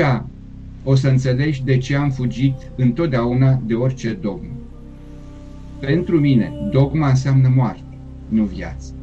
o 0.83 0.95
să 0.95 1.07
înțelegi 1.07 1.63
de 1.63 1.77
ce 1.77 1.95
am 1.95 2.09
fugit 2.09 2.53
întotdeauna 2.75 3.61
de 3.65 3.73
orice 3.73 4.17
dogmă. 4.21 4.53
Pentru 5.79 6.19
mine, 6.19 6.51
dogma 6.71 7.09
înseamnă 7.09 7.51
moarte, 7.55 7.97
nu 8.27 8.43
viață. 8.43 8.93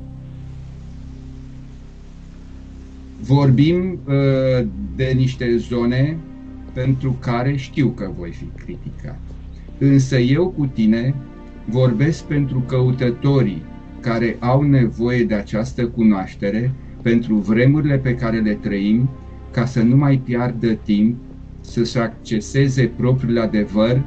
Vorbim 3.20 3.98
uh, 4.04 4.66
de 4.96 5.12
niște 5.16 5.56
zone 5.56 6.16
pentru 6.72 7.16
care 7.20 7.56
știu 7.56 7.88
că 7.88 8.10
voi 8.18 8.30
fi 8.30 8.44
criticat. 8.64 9.20
Însă 9.78 10.18
eu 10.18 10.48
cu 10.48 10.66
tine 10.66 11.14
vorbesc 11.64 12.24
pentru 12.24 12.58
căutătorii 12.58 13.62
care 14.00 14.36
au 14.40 14.62
nevoie 14.62 15.24
de 15.24 15.34
această 15.34 15.86
cunoaștere 15.86 16.72
pentru 17.02 17.34
vremurile 17.34 17.96
pe 17.98 18.14
care 18.14 18.38
le 18.38 18.54
trăim, 18.54 19.08
ca 19.50 19.64
să 19.64 19.82
nu 19.82 19.96
mai 19.96 20.20
piardă 20.24 20.72
timp 20.72 21.16
să-și 21.66 21.98
acceseze 21.98 22.92
propriul 22.96 23.40
adevăr, 23.40 24.00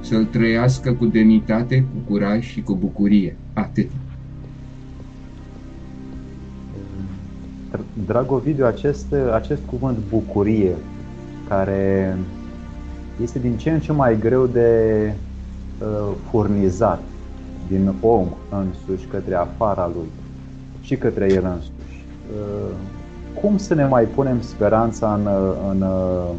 să-l 0.00 0.24
trăiască 0.24 0.92
cu 0.92 1.06
demnitate, 1.06 1.80
cu 1.80 2.12
curaj 2.12 2.44
și 2.44 2.62
cu 2.62 2.74
bucurie. 2.74 3.36
Atât. 3.52 3.90
Drag 8.06 8.30
Ovidiu, 8.32 8.64
acest, 8.66 9.14
acest 9.34 9.60
cuvânt 9.66 9.98
bucurie, 10.08 10.74
care 11.48 12.16
este 13.22 13.38
din 13.38 13.56
ce 13.56 13.70
în 13.70 13.80
ce 13.80 13.92
mai 13.92 14.18
greu 14.18 14.46
de 14.46 15.12
uh, 15.78 16.14
furnizat 16.30 17.02
din 17.68 17.92
om 18.00 18.26
însuși 18.50 19.06
către 19.06 19.34
afara 19.34 19.90
lui 19.94 20.08
și 20.80 20.96
către 20.96 21.32
el 21.32 21.44
însuși. 21.44 22.04
Uh, 22.34 22.74
cum 23.40 23.56
să 23.56 23.74
ne 23.74 23.86
mai 23.86 24.04
punem 24.04 24.40
speranța 24.40 25.14
în, 25.14 25.28
în 25.70 25.80
uh, 25.82 26.30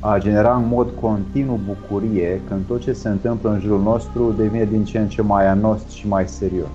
a 0.00 0.18
genera 0.18 0.56
în 0.56 0.68
mod 0.68 0.88
continuu 1.00 1.60
bucurie 1.64 2.40
când 2.48 2.66
tot 2.66 2.80
ce 2.80 2.92
se 2.92 3.08
întâmplă 3.08 3.50
în 3.50 3.60
jurul 3.60 3.82
nostru 3.82 4.34
devine 4.36 4.64
din 4.64 4.84
ce 4.84 4.98
în 4.98 5.08
ce 5.08 5.22
mai 5.22 5.46
anost 5.46 5.90
și 5.90 6.08
mai 6.08 6.28
serios. 6.28 6.68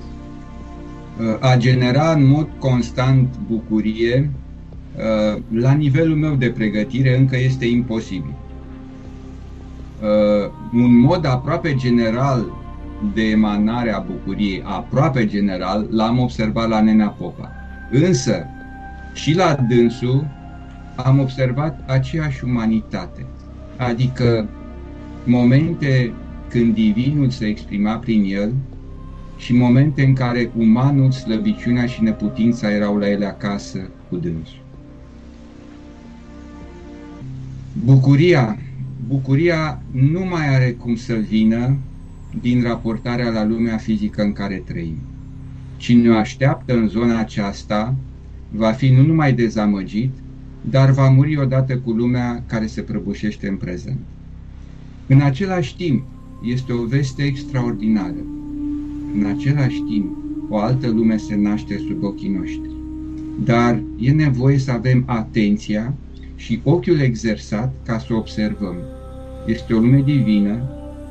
A 1.40 1.56
genera 1.58 2.12
în 2.12 2.28
mod 2.28 2.48
constant 2.60 3.28
bucurie, 3.48 4.30
uh, 4.96 5.42
la 5.52 5.72
nivelul 5.72 6.16
meu 6.16 6.34
de 6.34 6.50
pregătire, 6.50 7.18
încă 7.18 7.38
este 7.38 7.66
imposibil. 7.66 8.34
Uh, 10.02 10.52
un 10.74 11.00
mod 11.00 11.26
aproape 11.26 11.76
general 11.76 12.46
de 13.14 13.22
emanare 13.22 13.92
a 13.94 14.00
bucuriei, 14.00 14.64
aproape 14.66 15.26
general, 15.26 15.88
l-am 15.92 16.20
observat 16.20 16.70
la 16.70 16.82
Nena 16.82 17.08
Popa. 17.08 17.52
Însă, 17.92 18.46
și 19.14 19.36
la 19.36 19.58
dânsul, 19.70 20.28
am 21.04 21.20
observat 21.20 21.84
aceeași 21.90 22.44
umanitate, 22.44 23.26
adică 23.78 24.50
momente 25.26 26.14
când 26.50 26.74
divinul 26.74 27.30
se 27.30 27.46
exprima 27.46 27.96
prin 27.96 28.24
el 28.28 28.54
și 29.38 29.54
momente 29.54 30.04
în 30.04 30.14
care 30.14 30.52
umanul, 30.58 31.12
slăbiciunea 31.12 31.86
și 31.86 32.04
neputința 32.04 32.72
erau 32.72 32.98
la 32.98 33.10
ele 33.10 33.26
acasă 33.26 33.90
cu 34.10 34.16
dânsul. 34.16 34.60
Bucuria, 37.84 38.58
bucuria 39.08 39.82
nu 39.92 40.26
mai 40.26 40.56
are 40.56 40.72
cum 40.72 40.96
să 40.96 41.14
vină 41.14 41.78
din 42.42 42.62
raportarea 42.62 43.30
la 43.30 43.46
lumea 43.46 43.78
fizică 43.78 44.22
în 44.22 44.34
care 44.34 44.64
trăim. 44.66 44.98
Cine 45.78 46.10
o 46.10 46.16
așteaptă 46.16 46.74
în 46.74 46.88
zona 46.88 47.20
aceasta 47.20 47.96
va 48.52 48.72
fi 48.72 48.90
nu 48.90 49.02
numai 49.02 49.34
dezamăgit, 49.34 50.12
dar 50.62 50.92
va 50.92 51.10
muri 51.10 51.38
odată 51.38 51.78
cu 51.78 51.92
lumea 51.92 52.44
care 52.48 52.66
se 52.66 52.82
prăbușește 52.82 53.48
în 53.48 53.56
prezent. 53.56 54.00
În 55.08 55.22
același 55.22 55.76
timp, 55.76 56.04
este 56.44 56.74
o 56.74 56.86
veste 56.86 57.24
extraordinară. 57.24 58.26
În 59.16 59.26
același 59.26 59.82
timp, 59.82 60.18
o 60.50 60.58
altă 60.58 60.88
lume 60.88 61.18
se 61.18 61.36
naște 61.36 61.78
sub 61.88 62.04
ochii 62.04 62.30
noștri. 62.30 62.72
Dar 63.44 63.84
e 64.00 64.12
nevoie 64.12 64.58
să 64.58 64.72
avem 64.72 65.04
atenția 65.06 65.94
și 66.36 66.62
ochiul 66.64 67.00
exersat 67.00 67.74
ca 67.86 68.00
să 68.00 68.14
observăm 68.14 68.76
este 69.46 69.74
o 69.74 69.80
lume 69.80 70.02
divină, 70.02 70.62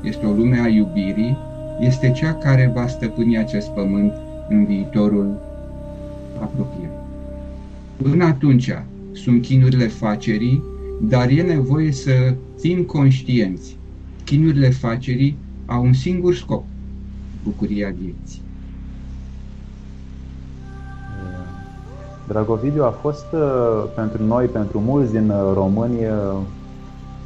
este 0.03 0.25
o 0.25 0.31
lume 0.31 0.59
a 0.59 0.67
iubirii, 0.67 1.37
este 1.79 2.11
cea 2.11 2.33
care 2.33 2.71
va 2.75 2.87
stăpâni 2.87 3.37
acest 3.37 3.69
pământ 3.69 4.13
în 4.49 4.65
viitorul 4.65 5.39
apropiat. 6.41 7.07
Până 7.95 8.23
atunci 8.23 8.71
sunt 9.11 9.41
chinurile 9.41 9.87
facerii, 9.87 10.63
dar 11.01 11.29
e 11.29 11.41
nevoie 11.41 11.91
să 11.91 12.11
fim 12.59 12.83
conștienți. 12.83 13.77
Chinurile 14.23 14.69
facerii 14.69 15.37
au 15.65 15.83
un 15.83 15.93
singur 15.93 16.35
scop, 16.35 16.63
bucuria 17.43 17.93
vieții. 17.99 18.41
Dragovidiu 22.27 22.83
a 22.83 22.97
fost 23.01 23.25
uh, 23.33 23.83
pentru 23.95 24.23
noi, 24.23 24.45
pentru 24.45 24.79
mulți 24.79 25.11
din 25.11 25.29
uh, 25.29 25.51
români, 25.53 26.05
uh, 26.05 26.37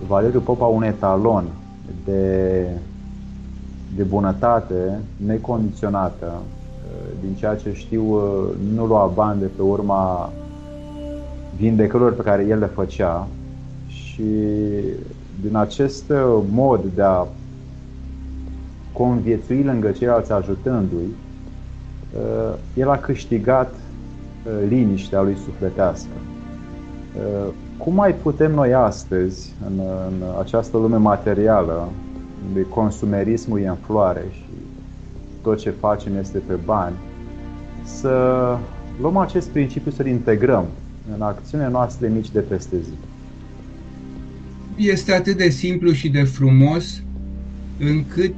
Valeriu 0.07 0.39
Popa 0.39 0.65
un 0.65 0.83
etalon 0.83 1.45
de, 2.05 2.67
de 3.95 4.03
bunătate 4.03 4.99
necondiționată. 5.25 6.41
Din 7.21 7.35
ceea 7.35 7.55
ce 7.55 7.73
știu, 7.73 8.03
nu 8.73 8.85
lua 8.85 9.11
bani 9.15 9.39
de 9.39 9.45
pe 9.45 9.61
urma 9.61 10.31
vindecărilor 11.57 12.13
pe 12.13 12.21
care 12.21 12.45
el 12.45 12.59
le 12.59 12.65
făcea 12.65 13.27
și 13.87 14.23
din 15.41 15.55
acest 15.55 16.13
mod 16.49 16.83
de 16.95 17.01
a 17.01 17.25
conviețui 18.91 19.63
lângă 19.63 19.91
ceilalți 19.91 20.31
ajutându-i, 20.31 21.15
el 22.73 22.89
a 22.89 22.97
câștigat 22.97 23.73
Uh, 24.45 24.51
liniștea 24.67 25.21
lui 25.21 25.37
sufletească. 25.45 26.09
Uh, 27.15 27.53
cum 27.77 27.93
mai 27.93 28.13
putem 28.13 28.51
noi 28.51 28.73
astăzi, 28.73 29.53
în, 29.67 29.79
în 30.07 30.23
această 30.39 30.77
lume 30.77 30.97
materială, 30.97 31.89
unde 32.47 32.61
consumerismul 32.61 33.59
e 33.59 33.67
în 33.67 33.75
floare 33.75 34.25
și 34.31 34.45
tot 35.41 35.57
ce 35.57 35.69
facem 35.69 36.17
este 36.17 36.37
pe 36.37 36.53
bani, 36.65 36.95
să 37.83 38.47
luăm 39.01 39.17
acest 39.17 39.49
principiu 39.49 39.91
să-l 39.91 40.07
integrăm 40.07 40.65
în 41.13 41.21
acțiunile 41.21 41.69
noastre 41.69 42.07
mici 42.07 42.31
de 42.31 42.39
peste 42.39 42.75
zi? 42.81 42.93
Este 44.75 45.13
atât 45.13 45.37
de 45.37 45.49
simplu 45.49 45.91
și 45.91 46.09
de 46.09 46.23
frumos 46.23 47.01
încât 47.79 48.33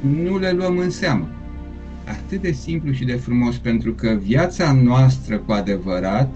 nu 0.00 0.38
le 0.38 0.50
luăm 0.50 0.78
în 0.78 0.90
seamă 0.90 1.28
atât 2.10 2.40
de 2.40 2.52
simplu 2.52 2.92
și 2.92 3.04
de 3.04 3.12
frumos, 3.12 3.56
pentru 3.56 3.92
că 3.92 4.18
viața 4.22 4.72
noastră 4.72 5.38
cu 5.38 5.52
adevărat 5.52 6.34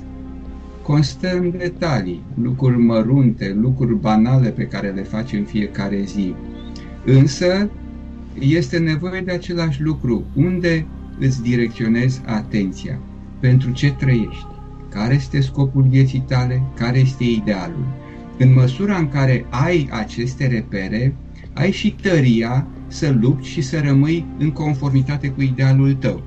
constă 0.82 1.36
în 1.36 1.50
detalii, 1.58 2.22
lucruri 2.42 2.78
mărunte, 2.78 3.56
lucruri 3.60 3.94
banale 3.94 4.48
pe 4.48 4.66
care 4.66 4.90
le 4.90 5.02
facem 5.02 5.38
în 5.38 5.44
fiecare 5.44 6.02
zi. 6.04 6.34
Însă 7.04 7.70
este 8.38 8.78
nevoie 8.78 9.20
de 9.20 9.32
același 9.32 9.82
lucru. 9.82 10.24
Unde 10.34 10.86
îți 11.18 11.42
direcționezi 11.42 12.20
atenția? 12.26 12.98
Pentru 13.40 13.70
ce 13.70 13.92
trăiești? 13.92 14.53
Care 14.94 15.14
este 15.14 15.40
scopul 15.40 15.82
vieții 15.82 16.24
tale? 16.28 16.62
Care 16.74 16.98
este 16.98 17.24
idealul? 17.24 17.86
În 18.38 18.52
măsura 18.52 18.96
în 18.96 19.08
care 19.08 19.46
ai 19.48 19.88
aceste 19.92 20.46
repere, 20.46 21.14
ai 21.52 21.70
și 21.70 21.96
tăria 22.02 22.66
să 22.86 23.16
lupți 23.20 23.48
și 23.48 23.60
să 23.60 23.80
rămâi 23.84 24.26
în 24.38 24.50
conformitate 24.50 25.28
cu 25.28 25.42
idealul 25.42 25.94
tău. 25.94 26.22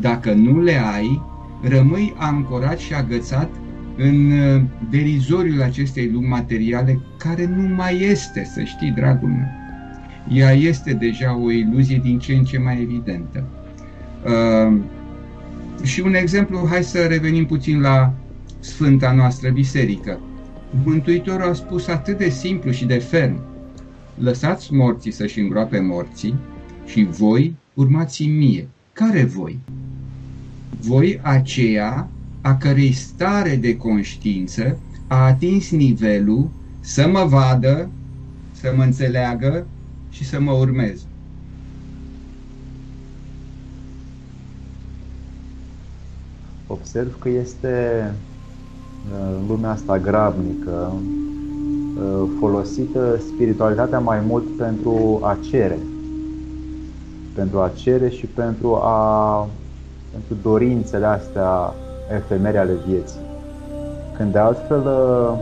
Dacă 0.00 0.32
nu 0.32 0.62
le 0.62 0.80
ai, 0.94 1.22
rămâi 1.62 2.14
ancorat 2.16 2.78
și 2.78 2.94
agățat 2.94 3.50
în 3.96 4.30
uh, 4.30 4.62
derizoriul 4.90 5.62
acestei 5.62 6.10
lumi 6.12 6.26
materiale, 6.26 7.00
care 7.18 7.46
nu 7.46 7.74
mai 7.74 8.00
este, 8.00 8.44
să 8.44 8.62
știi, 8.62 8.90
dragul 8.90 9.28
meu. 9.28 9.48
Ea 10.32 10.52
este 10.52 10.92
deja 10.92 11.38
o 11.38 11.50
iluzie 11.50 12.00
din 12.02 12.18
ce 12.18 12.32
în 12.34 12.44
ce 12.44 12.58
mai 12.58 12.80
evidentă. 12.82 13.44
Uh, 14.24 14.78
și 15.82 16.00
un 16.00 16.14
exemplu, 16.14 16.66
hai 16.68 16.84
să 16.84 17.06
revenim 17.06 17.46
puțin 17.46 17.80
la 17.80 18.14
Sfânta 18.60 19.12
noastră 19.12 19.50
biserică. 19.50 20.20
Mântuitorul 20.84 21.48
a 21.48 21.52
spus 21.52 21.86
atât 21.86 22.18
de 22.18 22.28
simplu 22.28 22.70
și 22.70 22.84
de 22.84 22.98
ferm, 22.98 23.40
lăsați 24.14 24.72
morții 24.72 25.10
să-și 25.10 25.40
îngroape 25.40 25.80
morții 25.80 26.34
și 26.84 27.04
voi 27.04 27.54
urmați 27.74 28.26
mie. 28.26 28.68
Care 28.92 29.24
voi? 29.24 29.58
Voi 30.80 31.20
aceea 31.22 32.08
a 32.40 32.56
cărei 32.56 32.92
stare 32.92 33.56
de 33.56 33.76
conștiință 33.76 34.78
a 35.06 35.24
atins 35.24 35.70
nivelul 35.70 36.50
să 36.80 37.08
mă 37.08 37.24
vadă, 37.24 37.90
să 38.52 38.72
mă 38.76 38.82
înțeleagă 38.82 39.66
și 40.10 40.24
să 40.24 40.40
mă 40.40 40.52
urmeze. 40.52 41.02
Observ 46.68 47.18
că 47.18 47.28
este 47.28 48.04
uh, 49.12 49.38
lumea 49.48 49.70
asta 49.70 49.98
grabnică, 49.98 50.92
Uh, 51.98 52.28
folosită 52.38 53.16
spiritualitatea 53.26 53.98
mai 53.98 54.20
mult 54.26 54.56
pentru 54.56 55.18
a 55.22 55.38
cere. 55.50 55.78
Pentru 57.34 57.58
a 57.58 57.70
cere 57.74 58.08
și 58.08 58.26
pentru 58.26 58.74
a 58.74 59.48
pentru 60.10 60.50
dorințele 60.50 61.06
astea 61.06 61.74
efemere 62.14 62.58
ale 62.58 62.72
vieții. 62.86 63.20
Când 64.16 64.32
de 64.32 64.38
altfel 64.38 64.80
uh, 64.80 65.38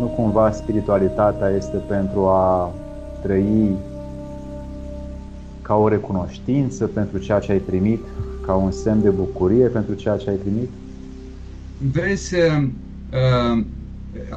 nu 0.00 0.06
cumva 0.06 0.50
spiritualitatea 0.50 1.48
este 1.48 1.76
pentru 1.76 2.26
a 2.26 2.72
trăi 3.22 3.76
ca 5.62 5.74
o 5.74 5.88
recunoștință 5.88 6.86
pentru 6.86 7.18
ceea 7.18 7.38
ce 7.38 7.52
ai 7.52 7.58
primit, 7.58 8.04
ca 8.46 8.54
un 8.54 8.70
semn 8.70 9.02
de 9.02 9.08
bucurie 9.08 9.66
pentru 9.66 9.94
ceea 9.94 10.16
ce 10.16 10.30
ai 10.30 10.36
primit? 10.36 10.68
Vezi, 11.92 12.34
uh, 12.34 12.68
uh 13.12 13.64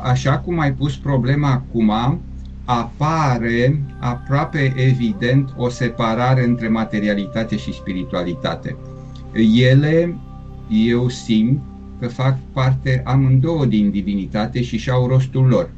așa 0.03 0.37
cum 0.37 0.59
ai 0.59 0.73
pus 0.73 0.97
problema 0.97 1.51
acum, 1.51 1.91
apare 2.65 3.81
aproape 3.99 4.73
evident 4.75 5.53
o 5.57 5.69
separare 5.69 6.43
între 6.43 6.67
materialitate 6.67 7.57
și 7.57 7.73
spiritualitate. 7.73 8.75
Ele, 9.55 10.15
eu 10.69 11.09
simt 11.09 11.61
că 11.99 12.07
fac 12.07 12.37
parte 12.53 13.01
amândouă 13.05 13.65
din 13.65 13.89
divinitate 13.89 14.61
și 14.61 14.77
și-au 14.77 15.07
rostul 15.07 15.45
lor. 15.45 15.69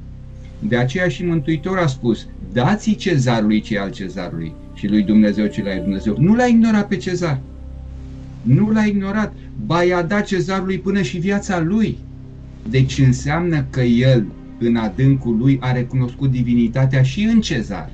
De 0.60 0.78
aceea 0.78 1.08
și 1.08 1.26
Mântuitor 1.26 1.78
a 1.78 1.88
spus, 1.88 2.28
dați 2.54 2.92
cezarului 2.92 3.62
ce 3.62 3.80
al 3.80 3.92
cezarului 3.92 4.54
și 4.74 4.88
lui 4.88 5.04
Dumnezeu 5.04 5.46
ce 5.46 5.64
la 5.64 5.82
Dumnezeu. 5.82 6.16
Nu 6.20 6.36
l-a 6.36 6.46
ignorat 6.46 6.88
pe 6.88 6.98
cezar. 6.98 7.40
Nu 8.42 8.70
l-a 8.70 8.84
ignorat. 8.84 9.34
Ba 9.66 9.84
i-a 9.84 10.02
dat 10.02 10.26
cezarului 10.26 10.80
până 10.80 11.02
și 11.02 11.18
viața 11.18 11.60
lui. 11.60 11.98
Deci 12.70 12.98
înseamnă 12.98 13.66
că 13.70 13.82
el, 13.82 14.26
în 14.60 14.76
adâncul 14.76 15.38
lui, 15.38 15.58
a 15.62 15.72
recunoscut 15.72 16.32
divinitatea 16.32 17.04
și 17.04 17.24
în 17.24 17.42
cezar. 17.42 17.90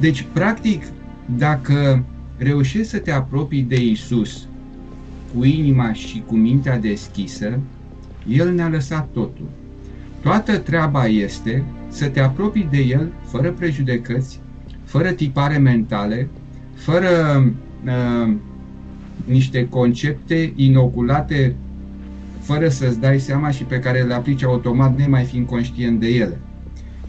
Deci, 0.00 0.26
practic, 0.32 0.82
dacă 1.36 2.04
reușești 2.36 2.88
să 2.88 2.98
te 2.98 3.10
apropii 3.10 3.62
de 3.62 3.82
Isus 3.84 4.48
cu 5.34 5.44
inima 5.44 5.92
și 5.92 6.22
cu 6.26 6.34
mintea 6.34 6.78
deschisă, 6.78 7.58
El 8.28 8.54
ne-a 8.54 8.68
lăsat 8.68 9.08
totul. 9.12 9.48
Toată 10.20 10.58
treaba 10.58 11.06
este 11.06 11.64
să 11.88 12.08
te 12.08 12.20
apropii 12.20 12.68
de 12.70 12.78
El 12.78 13.12
fără 13.26 13.52
prejudecăți, 13.52 14.40
fără 14.84 15.10
tipare 15.10 15.58
mentale, 15.58 16.28
fără 16.74 17.08
uh, 17.84 18.34
niște 19.24 19.68
concepte 19.68 20.52
inoculate 20.56 21.54
fără 22.40 22.68
să-ți 22.68 23.00
dai 23.00 23.18
seama 23.18 23.50
și 23.50 23.64
pe 23.64 23.78
care 23.78 24.02
le 24.02 24.14
aplici 24.14 24.42
automat 24.42 24.96
nemai 24.96 25.24
fiind 25.24 25.46
conștient 25.46 26.00
de 26.00 26.08
ele. 26.08 26.40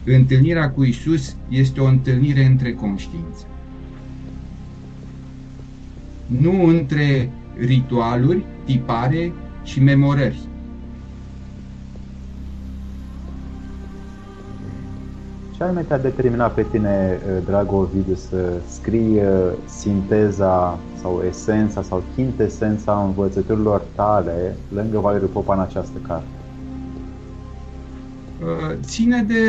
Întâlnirea 0.04 0.70
cu 0.70 0.84
Isus 0.84 1.36
este 1.48 1.80
o 1.80 1.84
întâlnire 1.84 2.44
între 2.44 2.72
conștiințe. 2.72 3.46
Nu 6.26 6.64
între 6.64 7.30
ritualuri, 7.58 8.44
tipare 8.64 9.32
și 9.64 9.82
memorări. 9.82 10.38
Ce 15.56 15.62
anume 15.62 15.82
te-a 15.82 15.98
determinat 15.98 16.54
pe 16.54 16.62
tine, 16.70 17.18
uh, 17.26 17.44
dragă 17.44 17.74
Ovidiu, 17.74 18.14
să 18.14 18.60
scrii 18.68 19.16
uh, 19.16 19.52
sinteza 19.64 20.78
sau 21.00 21.22
esența 21.28 21.82
sau 21.82 22.02
chintesența 22.14 23.02
învățăturilor 23.04 23.82
tale 23.94 24.56
lângă 24.68 24.98
Valeriu 24.98 25.26
Popa 25.26 25.54
în 25.54 25.60
această 25.60 25.98
carte? 26.06 26.26
Uh, 28.42 28.76
ține 28.80 29.22
de, 29.22 29.42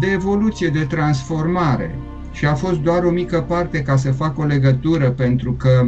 de 0.00 0.06
evoluție, 0.12 0.68
de 0.68 0.84
transformare 0.84 1.98
și 2.32 2.46
a 2.46 2.54
fost 2.54 2.78
doar 2.80 3.04
o 3.04 3.10
mică 3.10 3.44
parte 3.48 3.82
ca 3.82 3.96
să 3.96 4.12
fac 4.12 4.38
o 4.38 4.44
legătură 4.44 5.10
pentru 5.10 5.52
că 5.52 5.86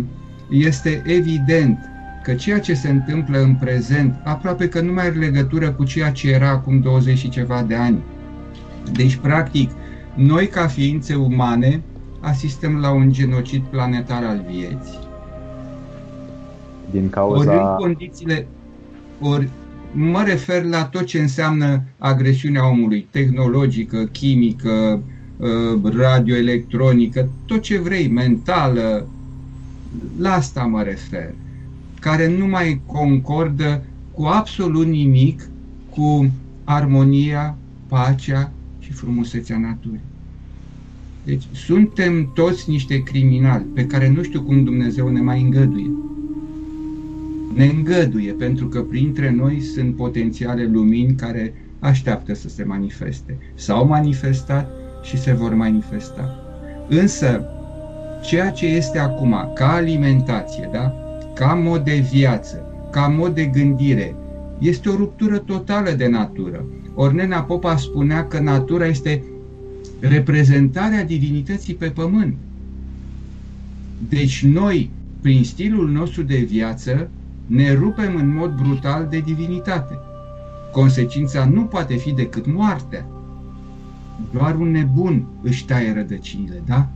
este 0.51 1.03
evident 1.07 1.79
că 2.23 2.35
ceea 2.35 2.61
ce 2.61 2.75
se 2.75 2.89
întâmplă 2.89 3.39
în 3.39 3.55
prezent 3.55 4.21
aproape 4.25 4.69
că 4.69 4.81
nu 4.81 4.93
mai 4.93 5.07
are 5.07 5.19
legătură 5.19 5.71
cu 5.71 5.85
ceea 5.85 6.13
ce 6.13 6.31
era 6.31 6.49
acum 6.49 6.81
20 6.81 7.19
și 7.19 7.29
ceva 7.29 7.63
de 7.63 7.75
ani 7.75 8.03
Deci, 8.93 9.17
practic, 9.17 9.71
noi 10.15 10.47
ca 10.49 10.67
ființe 10.67 11.15
umane 11.15 11.83
asistăm 12.21 12.77
la 12.77 12.91
un 12.91 13.13
genocid 13.13 13.63
planetar 13.63 14.25
al 14.25 14.45
vieții. 14.51 14.99
Din 16.91 17.11
cauza... 17.11 17.51
Ori 17.51 17.59
în 17.59 17.77
condițiile... 17.77 18.47
Ori 19.21 19.49
mă 19.93 20.23
refer 20.27 20.65
la 20.65 20.85
tot 20.85 21.05
ce 21.05 21.21
înseamnă 21.21 21.83
agresiunea 21.99 22.71
omului, 22.71 23.07
tehnologică, 23.11 24.05
chimică, 24.13 25.03
uh, 25.37 25.93
radioelectronică, 25.97 27.29
tot 27.47 27.61
ce 27.61 27.79
vrei, 27.79 28.09
mentală, 28.09 29.07
la 30.19 30.33
asta 30.33 30.63
mă 30.63 30.83
refer, 30.83 31.35
care 32.01 32.37
nu 32.37 32.47
mai 32.47 32.81
concordă 32.87 33.83
cu 34.13 34.25
absolut 34.25 34.87
nimic 34.87 35.49
cu 35.91 36.31
armonia, 36.65 37.57
pacea 37.89 38.51
și 38.87 38.93
frumusețea 38.93 39.59
naturii. 39.59 40.01
Deci 41.25 41.43
suntem 41.53 42.31
toți 42.35 42.71
niște 42.71 43.03
criminali 43.03 43.65
pe 43.75 43.87
care 43.87 44.09
nu 44.11 44.23
știu 44.23 44.43
cum 44.43 44.65
Dumnezeu 44.65 45.09
ne 45.09 45.21
mai 45.21 45.43
îngăduie. 45.43 45.91
Ne 47.55 47.65
îngăduie 47.65 48.33
pentru 48.33 48.67
că 48.67 48.83
printre 48.83 49.31
noi 49.31 49.61
sunt 49.61 49.97
potențiale 49.97 50.65
lumini 50.67 51.15
care 51.15 51.55
așteaptă 51.79 52.35
să 52.35 52.49
se 52.49 52.65
manifeste. 52.65 53.39
S-au 53.55 53.87
manifestat 53.87 54.71
și 55.03 55.19
se 55.19 55.33
vor 55.33 55.55
manifesta. 55.55 56.39
Însă, 56.89 57.45
ceea 58.23 58.51
ce 58.51 58.67
este 58.67 58.99
acum 58.99 59.53
ca 59.55 59.73
alimentație, 59.73 60.69
da? 60.73 60.95
ca 61.35 61.55
mod 61.55 61.85
de 61.85 62.05
viață, 62.13 62.65
ca 62.91 63.07
mod 63.07 63.35
de 63.35 63.45
gândire, 63.45 64.15
este 64.59 64.89
o 64.89 64.97
ruptură 64.97 65.39
totală 65.39 65.91
de 65.91 66.09
natură. 66.09 66.65
Ornena 66.99 67.43
Popa 67.43 67.77
spunea 67.77 68.27
că 68.27 68.39
natura 68.39 68.87
este 68.87 69.25
reprezentarea 70.01 71.05
divinității 71.05 71.75
pe 71.75 71.87
pământ. 71.87 72.37
Deci 74.09 74.45
noi, 74.45 74.91
prin 75.21 75.45
stilul 75.45 75.91
nostru 75.91 76.23
de 76.23 76.37
viață, 76.37 77.11
ne 77.47 77.73
rupem 77.73 78.17
în 78.17 78.35
mod 78.35 78.51
brutal 78.63 79.07
de 79.11 79.21
divinitate. 79.21 79.99
Consecința 80.73 81.45
nu 81.45 81.63
poate 81.63 81.95
fi 81.95 82.13
decât 82.13 82.47
moartea. 82.47 83.07
Doar 84.33 84.55
un 84.55 84.71
nebun 84.71 85.27
își 85.43 85.65
taie 85.65 85.93
rădăcinile, 85.93 86.63
da? 86.67 86.89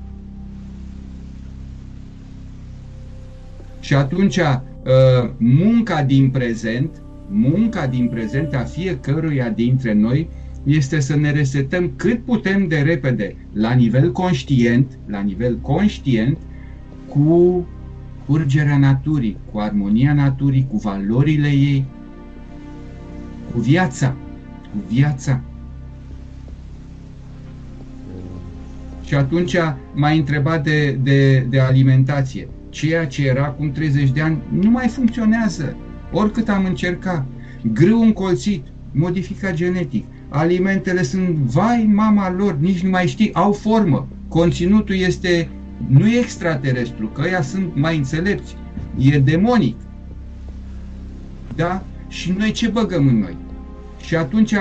Și 3.81 3.95
atunci, 3.95 4.37
uh, 4.37 5.31
munca 5.37 6.03
din 6.03 6.31
prezent, 6.31 6.91
munca 7.31 7.87
din 7.87 8.09
prezent 8.09 8.55
a 8.55 8.59
fiecăruia 8.59 9.49
dintre 9.49 9.93
noi 9.93 10.29
este 10.65 11.01
să 11.01 11.17
ne 11.17 11.31
resetăm 11.31 11.93
cât 11.97 12.25
putem 12.25 12.69
de 12.69 12.79
repede 12.79 13.37
la 13.53 13.73
nivel 13.73 14.13
conștient, 14.13 14.87
la 15.07 15.21
nivel 15.21 15.59
conștient, 15.59 16.39
cu 17.09 17.67
curgerea 18.27 18.79
naturii, 18.79 19.37
cu 19.53 19.59
armonia 19.59 20.15
naturii, 20.15 20.67
cu 20.71 20.77
valorile 20.77 21.49
ei, 21.49 21.85
cu 23.53 23.61
viața, 23.61 24.15
cu 24.73 24.79
viața. 24.89 25.41
Și 29.05 29.15
atunci 29.15 29.57
m-a 29.95 30.11
întrebat 30.11 30.65
de, 30.65 30.99
de, 31.03 31.47
de 31.49 31.61
alimentație. 31.61 32.49
Ceea 32.69 33.07
ce 33.07 33.27
era 33.27 33.45
acum 33.45 33.73
30 33.73 34.11
de 34.11 34.21
ani 34.21 34.39
nu 34.61 34.71
mai 34.71 34.89
funcționează. 34.89 35.77
Oricât 36.13 36.49
am 36.49 36.65
încercat. 36.65 37.27
Grâu 37.73 38.01
încolțit, 38.03 38.67
modificat 38.93 39.55
genetic, 39.55 40.05
alimentele 40.29 41.03
sunt, 41.03 41.29
vai, 41.37 41.91
mama 41.95 42.33
lor, 42.33 42.57
nici 42.61 42.83
nu 42.83 42.91
mai 42.91 43.07
știi, 43.07 43.35
au 43.35 43.53
formă. 43.53 44.09
Conținutul 44.29 44.95
este, 44.95 45.51
nu 45.89 46.07
e 46.07 46.19
extraterestru, 46.19 47.09
că 47.09 47.23
ăia 47.25 47.43
sunt 47.43 47.77
mai 47.77 47.97
înțelepți, 47.97 48.57
e 48.99 49.19
demonic. 49.19 49.77
Da? 51.55 51.85
Și 52.09 52.35
noi 52.39 52.51
ce 52.51 52.69
băgăm 52.69 53.07
în 53.07 53.19
noi? 53.19 53.37
Și 54.01 54.17
atunci 54.17 54.55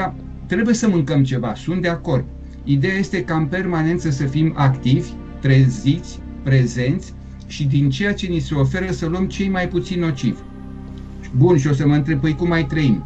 trebuie 0.45 0.75
să 0.75 0.88
mâncăm 0.89 1.23
ceva, 1.23 1.53
sunt 1.55 1.81
de 1.81 1.88
acord. 1.88 2.25
Ideea 2.63 2.95
este 2.95 3.23
ca 3.23 3.35
în 3.35 3.45
permanență 3.45 4.09
să 4.09 4.23
fim 4.23 4.53
activi, 4.55 5.09
treziți, 5.39 6.19
prezenți 6.43 7.13
și 7.47 7.65
din 7.65 7.89
ceea 7.89 8.13
ce 8.13 8.27
ni 8.27 8.39
se 8.39 8.53
oferă 8.53 8.91
să 8.91 9.05
luăm 9.05 9.27
cei 9.27 9.49
mai 9.49 9.67
puțin 9.67 9.99
nocivi. 9.99 10.39
Bun, 11.37 11.57
și 11.57 11.67
o 11.67 11.73
să 11.73 11.87
mă 11.87 11.93
întreb, 11.93 12.19
păi 12.19 12.35
cum 12.35 12.47
mai 12.47 12.65
trăim? 12.65 13.03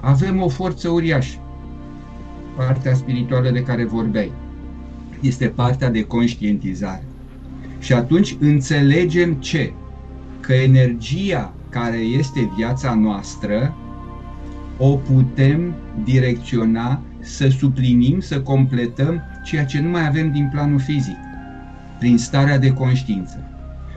Avem 0.00 0.42
o 0.42 0.48
forță 0.48 0.88
uriașă 0.88 1.38
partea 2.56 2.94
spirituală 2.94 3.50
de 3.50 3.62
care 3.62 3.84
vorbeai. 3.84 4.32
Este 5.20 5.46
partea 5.46 5.90
de 5.90 6.02
conștientizare. 6.02 7.04
Și 7.78 7.92
atunci 7.92 8.36
înțelegem 8.40 9.32
ce? 9.32 9.72
Că 10.40 10.52
energia 10.52 11.54
care 11.68 11.96
este 11.96 12.50
viața 12.56 12.94
noastră 12.94 13.74
o 14.78 14.96
putem 14.96 15.74
direcționa 16.04 17.00
să 17.20 17.48
suplinim, 17.48 18.20
să 18.20 18.40
completăm 18.40 19.22
ceea 19.44 19.64
ce 19.64 19.80
nu 19.80 19.88
mai 19.88 20.06
avem 20.06 20.32
din 20.32 20.48
planul 20.52 20.78
fizic, 20.78 21.16
prin 21.98 22.18
starea 22.18 22.58
de 22.58 22.72
conștiință. 22.72 23.38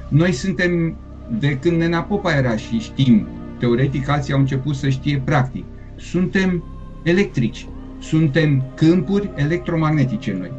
Noi 0.09 0.31
suntem, 0.31 0.95
de 1.39 1.57
când 1.57 1.77
Nena 1.77 2.01
Popa 2.01 2.35
era 2.35 2.55
și 2.55 2.79
știm, 2.79 3.27
teoretic 3.59 4.09
alții 4.09 4.33
au 4.33 4.39
început 4.39 4.75
să 4.75 4.89
știe 4.89 5.21
practic, 5.25 5.65
suntem 5.95 6.63
electrici 7.03 7.67
suntem 7.99 8.63
câmpuri 8.75 9.31
electromagnetice 9.35 10.33
noi. 10.33 10.51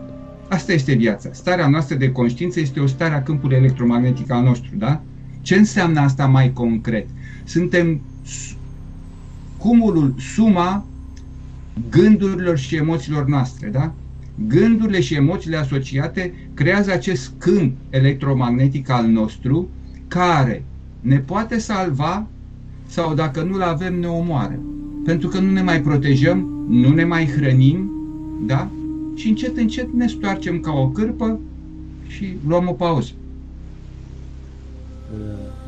Asta 0.49 0.73
este 0.73 0.95
viața. 0.95 1.29
Starea 1.33 1.69
noastră 1.69 1.97
de 1.97 2.13
conștiință 2.13 2.61
este 2.61 2.81
o 2.81 2.87
stare 2.87 3.15
a 3.15 3.23
câmpului 3.23 3.57
electromagnetic 3.57 4.31
al 4.31 4.43
nostru, 4.43 4.71
da? 4.77 5.01
Ce 5.41 5.55
înseamnă 5.55 6.01
asta 6.01 6.27
mai 6.27 6.53
concret? 6.53 7.07
Suntem 7.45 8.01
cumulul, 9.57 10.15
suma 10.19 10.85
gândurilor 11.91 12.59
și 12.59 12.77
emoțiilor 12.77 13.27
noastre, 13.27 13.69
da? 13.69 13.93
Gândurile 14.49 15.01
și 15.01 15.15
emoțiile 15.15 15.57
asociate 15.57 16.35
creează 16.55 16.93
acest 16.93 17.33
câmp 17.39 17.77
electromagnetic 17.91 18.91
al 18.91 19.07
nostru 19.07 19.69
care 20.09 20.65
ne 21.01 21.19
poate 21.19 21.59
salva 21.59 22.27
sau 22.89 23.15
dacă 23.15 23.43
nu-l 23.43 23.63
avem 23.63 24.01
ne 24.01 24.07
omoară. 24.07 24.59
Pentru 25.05 25.29
că 25.29 25.39
nu 25.39 25.51
ne 25.51 25.63
mai 25.63 25.81
protejăm 25.81 26.59
nu 26.69 26.89
ne 26.89 27.05
mai 27.05 27.27
hrănim, 27.27 27.91
da? 28.47 28.69
Și 29.15 29.29
încet, 29.29 29.57
încet 29.57 29.93
ne 29.93 30.07
stoarcem 30.07 30.61
ca 30.61 30.73
o 30.73 30.89
cârpă 30.89 31.39
și 32.07 32.37
luăm 32.47 32.69
o 32.69 32.73
pauză. 32.73 33.11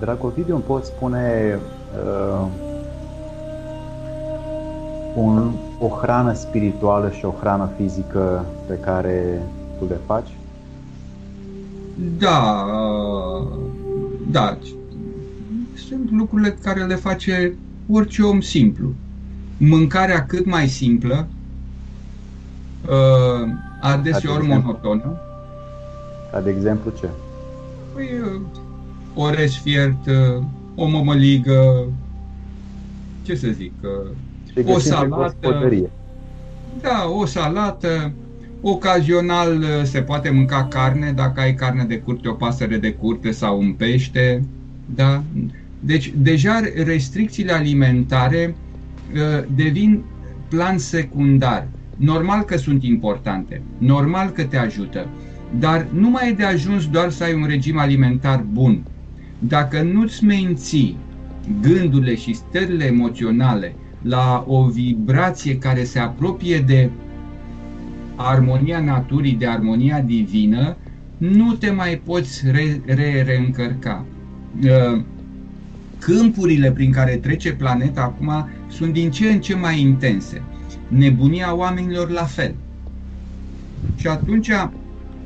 Dragovidiu, 0.01 0.55
îmi 0.55 0.65
poți 0.65 0.87
spune 0.87 1.59
uh, 2.05 2.47
un, 5.15 5.53
o 5.79 5.89
hrană 5.89 6.33
spirituală 6.33 7.11
și 7.11 7.25
o 7.25 7.35
hrană 7.41 7.71
fizică 7.77 8.45
pe 8.67 8.75
care 8.75 9.43
tu 9.79 9.87
le 9.87 9.99
faci? 10.07 10.29
Da, 12.19 12.67
uh, 12.73 13.47
da. 14.31 14.59
Sunt 15.91 16.11
lucrurile 16.11 16.57
care 16.63 16.85
le 16.85 16.95
face 16.95 17.55
orice 17.89 18.23
om 18.23 18.41
simplu 18.41 18.95
mâncarea 19.57 20.27
cât 20.27 20.47
mai 20.47 20.69
simplă, 20.69 21.29
uh, 22.89 23.49
adeseori 23.81 24.47
monotonă. 24.47 25.21
Ca 26.33 26.41
de 26.41 26.51
exemplu 26.51 26.93
ce? 27.01 27.09
Păi, 27.95 28.09
uh, 28.23 28.41
orez 29.15 29.53
fiert, 29.53 30.07
uh, 30.07 30.43
o 30.75 30.87
mămăligă, 30.87 31.85
ce 33.23 33.35
să 33.35 33.49
zic, 33.53 33.73
o 34.65 34.79
salată. 34.79 35.71
Da, 36.81 37.09
o 37.09 37.27
salată, 37.27 38.13
ocazional 38.61 39.65
se 39.85 40.03
poate 40.03 40.31
mânca 40.31 40.65
carne, 40.65 41.13
dacă 41.13 41.41
ai 41.41 41.55
carne 41.55 41.85
de 41.85 41.99
curte, 41.99 42.29
o 42.29 42.33
pasăre 42.33 42.77
de 42.77 42.93
curte 42.93 43.31
sau 43.31 43.59
un 43.59 43.73
pește, 43.73 44.45
da? 44.95 45.23
Deci, 45.81 46.13
deja 46.17 46.61
restricțiile 46.85 47.53
alimentare 47.53 48.55
Uh, 49.15 49.45
devin 49.55 50.05
plan 50.49 50.79
secundar. 50.79 51.69
Normal 51.97 52.43
că 52.43 52.57
sunt 52.57 52.83
importante, 52.83 53.63
normal 53.79 54.29
că 54.31 54.45
te 54.45 54.57
ajută, 54.57 55.09
dar 55.59 55.87
nu 55.93 56.11
mai 56.11 56.29
e 56.29 56.33
de 56.33 56.45
ajuns 56.45 56.89
doar 56.89 57.11
să 57.11 57.25
ai 57.25 57.35
un 57.35 57.45
regim 57.47 57.79
alimentar 57.79 58.45
bun. 58.53 58.85
Dacă 59.39 59.83
nu-ți 59.83 60.25
menții 60.25 60.97
gândurile 61.61 62.15
și 62.15 62.35
stările 62.35 62.85
emoționale 62.85 63.75
la 64.03 64.45
o 64.47 64.65
vibrație 64.69 65.59
care 65.59 65.85
se 65.85 65.99
apropie 65.99 66.59
de 66.59 66.91
armonia 68.17 68.81
naturii, 68.81 69.35
de 69.35 69.47
armonia 69.47 70.01
divină, 70.01 70.77
nu 71.17 71.53
te 71.53 71.71
mai 71.71 72.03
poți 72.05 72.43
re-reîncărca. 72.85 74.07
Re, 74.61 74.71
uh, 74.71 75.01
câmpurile 76.01 76.73
prin 76.73 76.93
care 76.93 77.17
trece 77.17 77.53
planeta 77.53 78.01
acum 78.01 78.49
sunt 78.69 78.93
din 78.93 79.11
ce 79.11 79.31
în 79.31 79.41
ce 79.41 79.55
mai 79.55 79.81
intense. 79.81 80.43
Nebunia 80.89 81.55
oamenilor 81.55 82.11
la 82.11 82.25
fel. 82.25 82.55
Și 83.97 84.07
atunci 84.07 84.51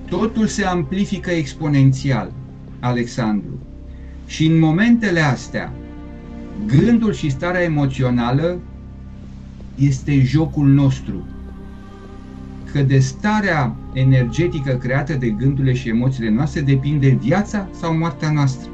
totul 0.08 0.46
se 0.46 0.64
amplifică 0.64 1.30
exponențial, 1.30 2.32
Alexandru. 2.80 3.58
Și 4.26 4.46
în 4.46 4.58
momentele 4.58 5.20
astea, 5.20 5.72
gândul 6.66 7.12
și 7.12 7.30
starea 7.30 7.62
emoțională 7.62 8.58
este 9.74 10.22
jocul 10.22 10.66
nostru. 10.66 11.26
Că 12.72 12.82
de 12.82 12.98
starea 12.98 13.76
energetică 13.92 14.72
creată 14.72 15.12
de 15.12 15.28
gândurile 15.28 15.74
și 15.74 15.88
emoțiile 15.88 16.30
noastre 16.30 16.60
depinde 16.60 17.08
viața 17.08 17.68
sau 17.80 17.96
moartea 17.96 18.30
noastră. 18.30 18.70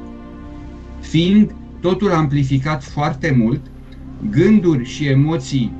Fiind 0.99 1.51
totul 1.81 2.11
amplificat 2.11 2.83
foarte 2.83 3.35
mult, 3.37 3.61
gânduri 4.29 4.85
și 4.85 5.07
emoții 5.07 5.73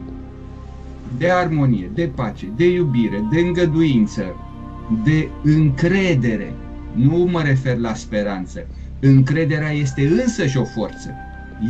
de 1.18 1.32
armonie, 1.32 1.92
de 1.94 2.12
pace, 2.16 2.46
de 2.56 2.74
iubire, 2.74 3.26
de 3.32 3.40
îngăduință, 3.40 4.36
de 5.04 5.30
încredere. 5.44 6.54
Nu 6.94 7.18
mă 7.32 7.42
refer 7.42 7.78
la 7.78 7.94
speranță. 7.94 8.68
Încrederea 9.00 9.72
este 9.72 10.08
însăși 10.08 10.58
o 10.58 10.64
forță. 10.64 11.14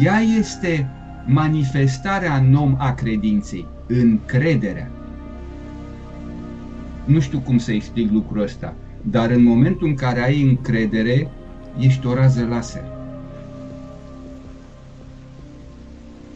Ea 0.04 0.20
este 0.40 0.90
manifestarea 1.26 2.36
în 2.36 2.54
om 2.54 2.76
a 2.78 2.94
credinței, 2.94 3.68
încrederea. 3.88 4.92
Nu 7.06 7.20
știu 7.20 7.40
cum 7.40 7.58
să 7.58 7.72
explic 7.72 8.12
lucrul 8.12 8.42
ăsta, 8.42 8.76
dar 9.02 9.30
în 9.30 9.44
momentul 9.44 9.88
în 9.88 9.96
care 9.96 10.24
ai 10.24 10.42
încredere, 10.42 11.28
ești 11.80 12.08
o 12.08 12.14
rază 12.14 12.46
laser. 12.50 13.01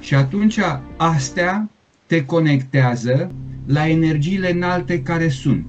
Și 0.05 0.15
atunci 0.15 0.59
astea 0.97 1.69
te 2.05 2.25
conectează 2.25 3.31
la 3.65 3.89
energiile 3.89 4.53
înalte 4.53 5.01
care 5.01 5.27
sunt. 5.27 5.65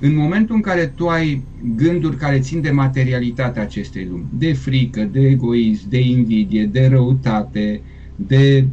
În 0.00 0.16
momentul 0.16 0.54
în 0.54 0.60
care 0.60 0.92
tu 0.96 1.08
ai 1.08 1.42
gânduri 1.76 2.16
care 2.16 2.38
țin 2.38 2.60
de 2.60 2.70
materialitatea 2.70 3.62
acestei 3.62 4.06
lumi, 4.10 4.24
de 4.38 4.52
frică, 4.52 5.08
de 5.12 5.20
egoism, 5.20 5.88
de 5.88 6.00
invidie, 6.00 6.64
de 6.64 6.86
răutate, 6.86 7.80
de... 8.16 8.66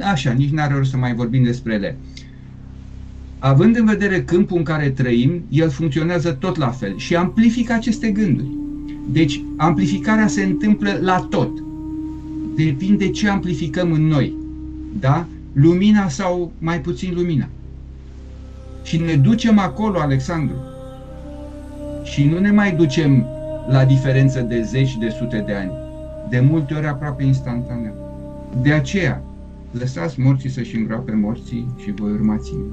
așa, 0.00 0.32
nici 0.32 0.50
n-are 0.50 0.74
rost 0.74 0.90
să 0.90 0.96
mai 0.96 1.14
vorbim 1.14 1.42
despre 1.42 1.74
ele. 1.74 1.96
Având 3.38 3.76
în 3.76 3.84
vedere 3.84 4.22
câmpul 4.22 4.56
în 4.56 4.62
care 4.62 4.90
trăim, 4.90 5.42
el 5.48 5.70
funcționează 5.70 6.30
tot 6.30 6.56
la 6.56 6.68
fel 6.68 6.96
și 6.96 7.16
amplifică 7.16 7.72
aceste 7.72 8.10
gânduri. 8.10 8.50
Deci, 9.12 9.42
amplificarea 9.56 10.26
se 10.26 10.42
întâmplă 10.42 10.98
la 11.00 11.26
tot. 11.30 11.50
Depinde 12.54 13.08
ce 13.08 13.28
amplificăm 13.28 13.92
în 13.92 14.06
noi. 14.06 14.40
Da? 15.00 15.26
Lumina 15.52 16.08
sau 16.08 16.52
mai 16.58 16.80
puțin 16.80 17.14
lumina. 17.14 17.48
Și 18.82 19.00
ne 19.00 19.14
ducem 19.14 19.58
acolo, 19.58 19.98
Alexandru. 19.98 20.56
Și 22.02 22.24
nu 22.24 22.38
ne 22.38 22.50
mai 22.50 22.72
ducem 22.72 23.26
la 23.68 23.84
diferență 23.84 24.40
de 24.40 24.62
zeci 24.62 24.96
de 24.96 25.08
sute 25.08 25.42
de 25.46 25.52
ani. 25.52 25.72
De 26.30 26.40
multe 26.40 26.74
ori 26.74 26.86
aproape 26.86 27.24
instantaneu. 27.24 27.94
De 28.62 28.72
aceea, 28.72 29.22
lăsați 29.70 30.20
morții 30.20 30.50
să-și 30.50 30.76
îngroape 30.76 31.12
morții 31.12 31.66
și 31.82 31.90
voi 31.90 32.10
urmați-mi. 32.10 32.64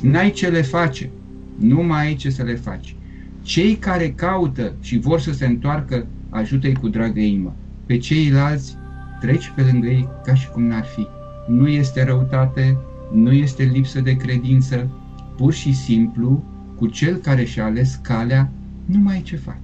N-ai 0.00 0.30
ce 0.30 0.48
le 0.48 0.62
face, 0.62 1.10
nu 1.56 1.82
mai 1.82 2.06
ai 2.06 2.14
ce 2.14 2.30
să 2.30 2.42
le 2.42 2.54
faci. 2.54 2.96
Cei 3.42 3.74
care 3.74 4.10
caută 4.10 4.72
și 4.80 4.98
vor 4.98 5.20
să 5.20 5.32
se 5.32 5.46
întoarcă, 5.46 6.06
ajută-i 6.28 6.72
cu 6.72 6.88
dragă 6.88 7.20
inimă. 7.20 7.54
Pe 7.86 7.96
ceilalți, 7.98 8.76
treci 9.20 9.52
pe 9.54 9.62
lângă 9.70 9.86
ei 9.86 10.08
ca 10.24 10.34
și 10.34 10.48
cum 10.50 10.62
n-ar 10.62 10.84
fi. 10.84 11.15
Nu 11.46 11.68
este 11.68 12.04
răutate, 12.04 12.78
nu 13.12 13.32
este 13.32 13.62
lipsă 13.62 14.00
de 14.00 14.16
credință, 14.16 14.88
pur 15.36 15.52
și 15.52 15.74
simplu, 15.74 16.44
cu 16.76 16.86
cel 16.86 17.16
care 17.16 17.44
și-a 17.44 17.64
ales 17.64 17.98
calea, 18.02 18.52
nu 18.84 18.98
mai 18.98 19.14
ai 19.14 19.22
ce 19.22 19.36
faci. 19.36 19.56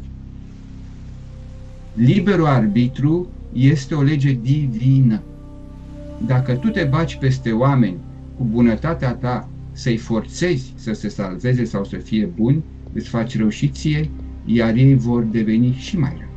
Liberul 1.95 2.47
arbitru 2.47 3.29
este 3.53 3.95
o 3.95 4.03
lege 4.03 4.39
divină. 4.43 5.23
Dacă 6.27 6.53
tu 6.53 6.69
te 6.69 6.85
baci 6.85 7.17
peste 7.17 7.53
oameni 7.53 7.97
cu 8.37 8.45
bunătatea 8.45 9.13
ta 9.13 9.49
să-i 9.73 9.97
forțezi 9.97 10.73
să 10.77 10.93
se 10.93 11.09
salveze 11.09 11.65
sau 11.65 11.85
să 11.85 11.97
fie 11.97 12.25
buni, 12.25 12.63
îți 12.93 13.09
faci 13.09 13.37
rău 13.39 13.49
și 13.49 13.69
ție, 13.69 14.11
iar 14.45 14.75
ei 14.75 14.95
vor 14.95 15.23
deveni 15.23 15.75
și 15.79 15.99
mai 15.99 16.15
răi. 16.19 16.32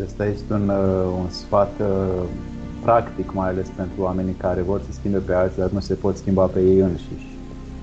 Acesta 0.00 0.26
este 0.26 0.52
un, 0.52 0.68
uh, 0.68 1.18
un 1.18 1.30
sfat 1.30 1.80
uh, 1.80 2.22
practic, 2.82 3.32
mai 3.32 3.48
ales 3.48 3.68
pentru 3.76 4.02
oamenii 4.02 4.34
care 4.38 4.62
vor 4.62 4.80
să 4.80 4.92
schimbe 4.92 5.18
pe 5.18 5.32
alții, 5.32 5.60
dar 5.60 5.70
nu 5.70 5.80
se 5.80 5.94
pot 5.94 6.16
schimba 6.16 6.44
pe 6.44 6.60
ei 6.60 6.78
înșiși. 6.78 7.26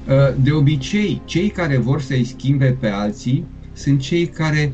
Uh, 0.07 0.35
de 0.43 0.51
obicei, 0.51 1.21
cei 1.25 1.49
care 1.49 1.77
vor 1.77 2.01
să-i 2.01 2.23
schimbe 2.23 2.77
pe 2.79 2.87
alții 2.87 3.45
sunt 3.73 3.99
cei 3.99 4.27
care 4.27 4.73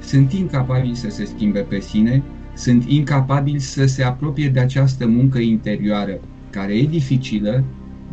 sunt 0.00 0.32
incapabili 0.32 0.94
să 0.94 1.08
se 1.08 1.24
schimbe 1.24 1.60
pe 1.60 1.80
sine, 1.80 2.22
sunt 2.54 2.84
incapabili 2.84 3.60
să 3.60 3.86
se 3.86 4.02
apropie 4.02 4.48
de 4.48 4.60
această 4.60 5.06
muncă 5.06 5.38
interioară, 5.38 6.18
care 6.50 6.72
e 6.72 6.86
dificilă, 6.86 7.64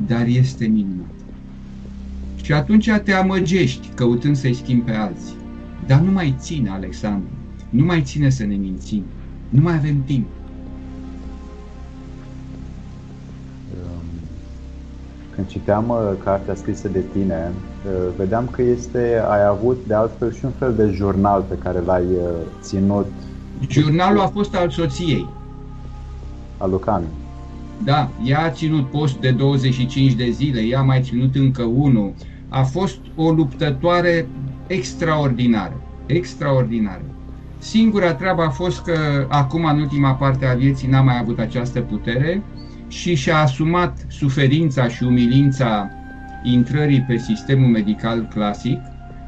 dar 0.07 0.25
este 0.25 0.65
minunată. 0.65 1.11
Și 2.43 2.53
atunci 2.53 2.89
te 3.03 3.13
amăgești 3.13 3.87
căutând 3.95 4.35
să-i 4.35 4.53
schimbi 4.53 4.85
pe 4.85 4.95
alții. 4.95 5.35
Dar 5.85 5.99
nu 5.99 6.11
mai 6.11 6.35
ține, 6.39 6.69
Alexandru, 6.69 7.36
nu 7.69 7.85
mai 7.85 8.01
ține 8.01 8.29
să 8.29 8.45
ne 8.45 8.55
mințim, 8.55 9.03
nu 9.49 9.61
mai 9.61 9.73
avem 9.75 10.03
timp. 10.05 10.27
Când 15.37 15.49
citeam 15.49 15.89
uh, 15.89 15.97
cartea 16.23 16.55
scrisă 16.55 16.87
de 16.87 17.03
tine, 17.13 17.51
uh, 17.85 18.13
vedeam 18.17 18.47
că 18.51 18.61
este, 18.61 19.21
ai 19.29 19.45
avut 19.45 19.77
de 19.87 19.93
altfel 19.93 20.33
și 20.33 20.45
un 20.45 20.51
fel 20.51 20.73
de 20.75 20.91
jurnal 20.95 21.45
pe 21.49 21.57
care 21.63 21.79
l-ai 21.79 22.03
uh, 22.03 22.29
ținut. 22.61 23.05
Jurnalul 23.69 24.19
a 24.19 24.27
fost 24.27 24.55
al 24.55 24.69
soției. 24.69 25.29
Al 26.57 26.69
Lucani. 26.69 27.05
Da, 27.83 28.09
ea 28.23 28.43
a 28.43 28.49
ținut 28.49 28.89
post 28.89 29.17
de 29.17 29.31
25 29.31 30.13
de 30.13 30.29
zile, 30.29 30.61
ea 30.61 30.79
a 30.79 30.83
mai 30.83 31.01
ținut 31.01 31.35
încă 31.35 31.63
unul. 31.63 32.13
A 32.49 32.63
fost 32.63 32.99
o 33.15 33.31
luptătoare 33.31 34.27
extraordinară, 34.67 35.81
extraordinară. 36.05 37.01
Singura 37.59 38.13
treabă 38.13 38.41
a 38.41 38.49
fost 38.49 38.81
că 38.81 39.25
acum, 39.29 39.65
în 39.65 39.79
ultima 39.79 40.13
parte 40.13 40.45
a 40.45 40.53
vieții, 40.53 40.87
n-a 40.87 41.01
mai 41.01 41.19
avut 41.19 41.39
această 41.39 41.81
putere 41.81 42.43
și 42.87 43.15
și-a 43.15 43.37
asumat 43.37 44.05
suferința 44.09 44.87
și 44.87 45.03
umilința 45.03 45.89
intrării 46.43 47.01
pe 47.01 47.17
sistemul 47.17 47.69
medical 47.69 48.27
clasic, 48.33 48.79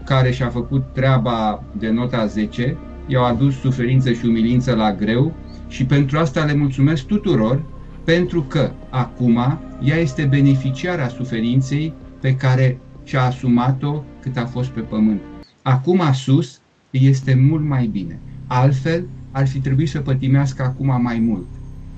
care 0.04 0.32
și-a 0.32 0.48
făcut 0.50 0.84
treaba 0.94 1.63
de 1.78 1.89
nota 1.89 2.26
10, 2.26 2.78
i-au 3.08 3.26
adus 3.26 3.60
suferință 3.60 4.12
și 4.12 4.26
umilință 4.26 4.76
la 4.76 4.94
greu 4.94 5.34
și 5.68 5.86
pentru 5.86 6.18
asta 6.18 6.44
le 6.44 6.54
mulțumesc 6.54 7.06
tuturor, 7.06 7.63
pentru 8.04 8.44
că 8.44 8.72
acum 8.89 9.60
ea 9.82 9.98
este 9.98 10.26
beneficiara 10.26 11.08
suferinței 11.08 11.94
pe 12.22 12.36
care 12.36 12.80
și-a 13.04 13.24
asumat-o 13.24 14.04
cât 14.22 14.38
a 14.38 14.46
fost 14.46 14.70
pe 14.70 14.80
pământ. 14.80 15.22
Acum 15.62 16.02
sus 16.13 16.62
este 16.89 17.36
mult 17.49 17.63
mai 17.63 17.88
bine. 17.88 18.19
Altfel, 18.47 19.04
ar 19.32 19.47
fi 19.47 19.60
trebuit 19.60 19.89
să 19.89 19.99
pătimească 19.99 20.63
acum 20.63 21.02
mai 21.02 21.19
mult 21.19 21.47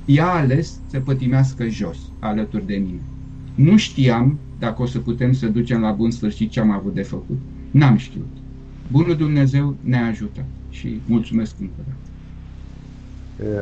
ea 0.05 0.25
a 0.25 0.37
ales 0.37 0.79
să 0.87 0.99
pătimească 0.99 1.67
jos, 1.67 1.97
alături 2.19 2.65
de 2.65 2.75
mine. 2.75 3.01
Nu 3.55 3.77
știam 3.77 4.37
dacă 4.59 4.81
o 4.81 4.85
să 4.85 4.99
putem 4.99 5.33
să 5.33 5.47
ducem 5.47 5.81
la 5.81 5.91
bun 5.91 6.11
sfârșit 6.11 6.49
ce 6.49 6.59
am 6.59 6.71
avut 6.71 6.93
de 6.93 7.01
făcut. 7.01 7.39
N-am 7.71 7.97
știut. 7.97 8.29
Bunul 8.91 9.15
Dumnezeu 9.15 9.75
ne 9.81 9.97
ajută 9.97 10.41
și 10.69 11.01
mulțumesc 11.05 11.55
încă 11.59 11.73
o 11.79 11.83
dată. 11.87 11.95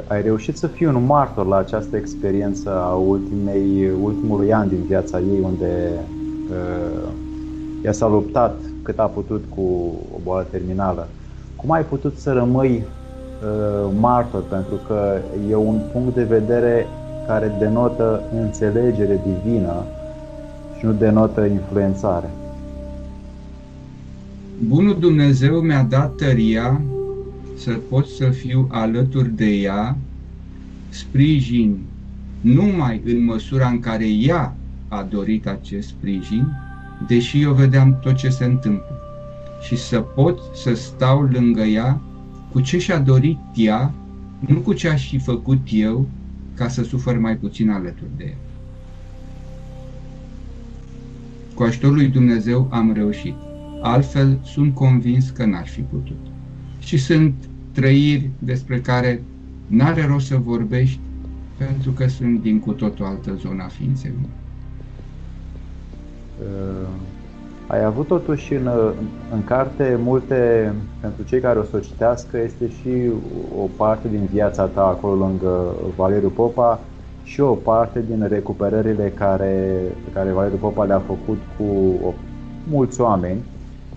Ai 0.08 0.22
reușit 0.22 0.58
să 0.58 0.68
fii 0.68 0.86
un 0.86 1.06
martor 1.06 1.46
la 1.46 1.58
această 1.58 1.98
experiență 1.98 2.82
a 2.82 2.94
ultimei, 2.94 3.89
ultimului 4.02 4.54
an 4.54 4.68
din 4.68 4.84
viața 4.88 5.20
ei, 5.20 5.39
unde 5.42 5.92
uh, 6.50 7.10
ea 7.84 7.92
s-a 7.92 8.08
luptat 8.08 8.62
cât 8.82 9.00
a 9.00 9.06
putut 9.06 9.44
cu 9.50 9.62
o 10.15 10.20
boală 10.24 10.48
terminală. 10.52 11.10
Cum 11.62 11.72
ai 11.72 11.84
putut 11.84 12.17
să 12.17 12.32
rămâi 12.32 12.84
Uh, 13.39 13.91
martor, 14.00 14.43
pentru 14.43 14.76
că 14.88 15.22
e 15.50 15.56
un 15.56 15.82
punct 15.91 16.15
de 16.15 16.24
vedere 16.24 16.88
care 17.28 17.56
denotă 17.60 18.24
înțelegere 18.34 19.22
divină 19.26 19.86
și 20.78 20.86
nu 20.86 20.91
denotă 20.91 21.45
influențare. 21.45 22.30
Bunul 24.67 25.00
Dumnezeu 25.00 25.60
mi-a 25.60 25.84
dat 25.84 26.15
tăria 26.15 26.82
să 27.58 27.72
pot 27.89 28.08
să 28.08 28.30
fiu 28.30 28.67
alături 28.72 29.30
de 29.30 29.50
ea, 29.50 29.98
sprijin 30.89 31.80
numai 32.41 33.02
în 33.06 33.24
măsura 33.24 33.67
în 33.67 33.80
care 33.80 34.06
ea 34.08 34.56
a 34.88 35.08
dorit 35.10 35.48
acest 35.48 35.88
sprijin, 35.88 36.48
deși 37.08 37.41
eu 37.41 37.52
vedeam 37.54 38.00
tot 38.02 38.15
ce 38.15 38.30
se 38.30 38.45
întâmplă. 38.45 38.99
Și 39.62 39.76
să 39.76 40.00
pot 40.00 40.39
să 40.54 40.74
stau 40.74 41.22
lângă 41.22 41.62
ea 41.62 42.02
cu 42.52 42.62
ce 42.62 42.78
și-a 42.78 43.00
dorit 43.00 43.38
ea, 43.56 43.93
nu 44.39 44.60
cu 44.60 44.74
ce 44.74 44.89
aș 44.89 45.10
fi 45.10 45.17
făcut 45.17 45.60
eu 45.72 46.10
ca 46.54 46.67
să 46.67 46.84
sufăr 46.84 47.17
mai 47.17 47.38
puțin 47.38 47.69
alături 47.69 48.17
de 48.17 48.24
ea. 48.24 48.38
cu 51.60 51.65
ajutorul 51.65 51.95
lui 51.95 52.08
Dumnezeu 52.08 52.67
am 52.72 52.93
reușit. 52.93 53.36
Altfel, 53.82 54.39
sunt 54.43 54.74
convins 54.74 55.30
că 55.30 55.45
n-ar 55.45 55.67
fi 55.67 55.82
putut. 55.82 56.17
Și 56.80 56.98
sunt 56.98 57.34
trăiri 57.72 58.30
despre 58.39 58.80
care 58.80 59.22
n-are 59.67 60.06
rost 60.06 60.26
să 60.26 60.38
vorbești 60.38 61.00
pentru 61.58 61.91
că 61.91 62.08
sunt 62.08 62.41
din 62.41 62.60
cu 62.60 62.72
totul 62.72 63.06
altă 63.06 63.36
zona 63.36 63.67
ființei 63.67 64.12
Uh, 66.39 66.89
ai 67.72 67.84
avut 67.84 68.08
totuși 68.08 68.54
în, 68.54 68.70
în 69.34 69.44
carte 69.44 70.00
multe, 70.04 70.74
pentru 71.02 71.24
cei 71.24 71.40
care 71.40 71.60
o 71.60 71.64
să 71.64 71.76
o 71.76 71.80
citească, 71.80 72.38
este 72.38 72.70
și 72.70 73.12
o 73.58 73.68
parte 73.78 74.08
din 74.08 74.28
viața 74.32 74.66
ta 74.66 74.86
acolo 74.86 75.14
lângă 75.14 75.76
Valeriu 75.96 76.30
Popa 76.30 76.80
și 77.24 77.42
o 77.42 77.54
parte 77.54 78.04
din 78.08 78.28
recuperările 78.28 79.12
care, 79.16 79.82
pe 80.04 80.12
care 80.14 80.32
Valeriu 80.32 80.58
Popa 80.58 80.84
le-a 80.84 81.00
făcut 81.00 81.38
cu 81.58 81.64
o, 82.08 82.14
mulți 82.70 83.02
oameni 83.02 83.44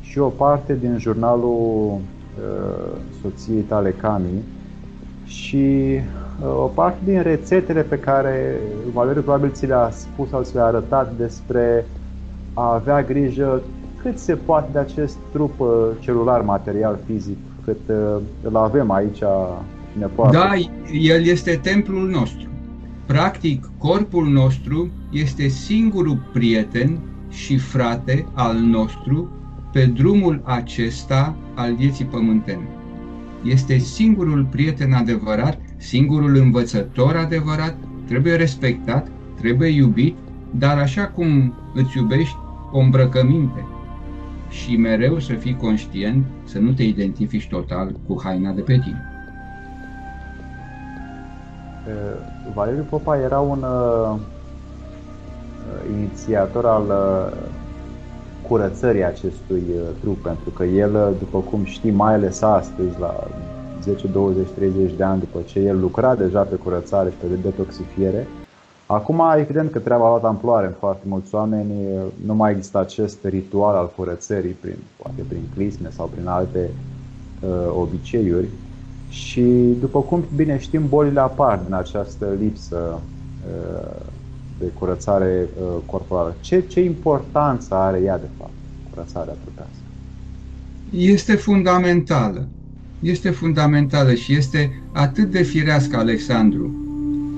și 0.00 0.18
o 0.18 0.28
parte 0.28 0.76
din 0.80 0.98
jurnalul 0.98 1.92
uh, 1.92 2.98
soției 3.22 3.60
tale 3.60 3.90
Cami 3.90 4.42
și 5.24 5.98
uh, 6.42 6.58
o 6.58 6.66
parte 6.74 6.98
din 7.04 7.22
rețetele 7.22 7.82
pe 7.82 7.98
care 7.98 8.60
Valeriu 8.92 9.22
probabil 9.22 9.50
ți 9.50 9.66
le-a 9.66 9.90
spus 9.90 10.28
sau 10.28 10.42
ți 10.42 10.54
le-a 10.54 10.64
arătat 10.64 11.12
despre 11.16 11.84
a 12.54 12.74
avea 12.74 13.02
grijă 13.02 13.62
cât 14.02 14.18
se 14.18 14.34
poate 14.34 14.68
de 14.72 14.78
acest 14.78 15.16
trup 15.32 15.60
uh, 15.60 15.68
celular, 15.98 16.40
material, 16.40 16.98
fizic, 17.06 17.36
cât 17.64 17.80
uh, 17.88 18.22
îl 18.42 18.56
avem 18.56 18.90
aici 18.90 19.16
și 19.92 19.98
ne 19.98 20.06
poate. 20.06 20.36
Da, 20.36 20.50
el 20.92 21.24
este 21.24 21.60
templul 21.62 22.08
nostru. 22.08 22.48
Practic, 23.06 23.70
corpul 23.78 24.26
nostru 24.26 24.90
este 25.10 25.48
singurul 25.48 26.18
prieten 26.32 26.98
și 27.28 27.58
frate 27.58 28.26
al 28.32 28.56
nostru 28.56 29.28
pe 29.72 29.84
drumul 29.84 30.40
acesta 30.44 31.36
al 31.54 31.74
vieții 31.74 32.04
pământene. 32.04 32.68
Este 33.44 33.78
singurul 33.78 34.46
prieten 34.50 34.92
adevărat, 34.92 35.58
singurul 35.76 36.36
învățător 36.36 37.16
adevărat, 37.16 37.76
trebuie 38.06 38.34
respectat, 38.34 39.10
trebuie 39.40 39.68
iubit, 39.68 40.16
dar 40.50 40.78
așa 40.78 41.06
cum 41.06 41.54
îți 41.74 41.96
iubești 41.96 42.36
o 42.72 42.78
îmbrăcăminte 42.78 43.66
și 44.48 44.76
mereu 44.76 45.18
să 45.18 45.32
fii 45.32 45.56
conștient 45.56 46.24
să 46.44 46.58
nu 46.58 46.72
te 46.72 46.82
identifici 46.82 47.48
total 47.48 47.92
cu 48.06 48.20
haina 48.22 48.52
de 48.52 48.60
pe 48.60 48.78
tine. 48.78 49.06
Valeriu 52.54 52.86
Popa 52.90 53.16
era 53.16 53.40
un 53.40 53.62
uh, 53.62 54.18
inițiator 55.96 56.64
al 56.64 56.84
uh, 56.88 57.32
curățării 58.48 59.04
acestui 59.04 59.62
uh, 59.74 59.82
trup, 60.00 60.22
pentru 60.22 60.50
că 60.50 60.64
el, 60.64 61.14
după 61.18 61.38
cum 61.38 61.64
știi, 61.64 61.90
mai 61.90 62.14
ales 62.14 62.42
astăzi, 62.42 62.98
la 63.00 63.26
10, 63.82 64.06
20, 64.06 64.46
30 64.54 64.92
de 64.96 65.02
ani 65.02 65.20
după 65.20 65.38
ce 65.44 65.58
el 65.58 65.80
lucra 65.80 66.14
deja 66.14 66.40
pe 66.40 66.54
curățare 66.54 67.10
și 67.10 67.16
pe 67.16 67.26
detoxifiere, 67.42 68.26
Acum, 68.92 69.22
evident 69.38 69.70
că 69.70 69.78
treaba 69.78 70.04
a 70.04 70.08
luat 70.08 70.24
amploare 70.24 70.66
în 70.66 70.72
foarte 70.78 71.04
mulți 71.08 71.34
oameni, 71.34 71.72
nu 72.26 72.34
mai 72.34 72.52
există 72.52 72.78
acest 72.78 73.18
ritual 73.24 73.74
al 73.74 73.92
curățării, 73.96 74.56
prin, 74.60 74.76
poate 74.96 75.22
prin 75.28 75.42
clisme 75.54 75.88
sau 75.90 76.10
prin 76.14 76.26
alte 76.26 76.70
uh, 77.40 77.50
obiceiuri. 77.76 78.48
Și 79.08 79.76
după 79.80 80.00
cum 80.00 80.24
bine 80.36 80.58
știm, 80.58 80.88
bolile 80.88 81.20
apar 81.20 81.60
din 81.64 81.74
această 81.74 82.26
lipsă 82.38 83.00
uh, 83.00 84.00
de 84.58 84.66
curățare 84.78 85.48
uh, 85.56 85.82
corporală. 85.86 86.34
Ce, 86.40 86.60
ce 86.60 86.80
importanță 86.84 87.74
are 87.74 88.00
ea, 88.04 88.18
de 88.18 88.28
fapt, 88.38 88.52
curățarea 88.90 89.34
trupească? 89.42 89.82
Este 90.90 91.34
fundamentală. 91.34 92.46
Este 93.00 93.30
fundamentală 93.30 94.14
și 94.14 94.34
este 94.34 94.82
atât 94.92 95.30
de 95.30 95.42
firească, 95.42 95.96
Alexandru. 95.96 96.74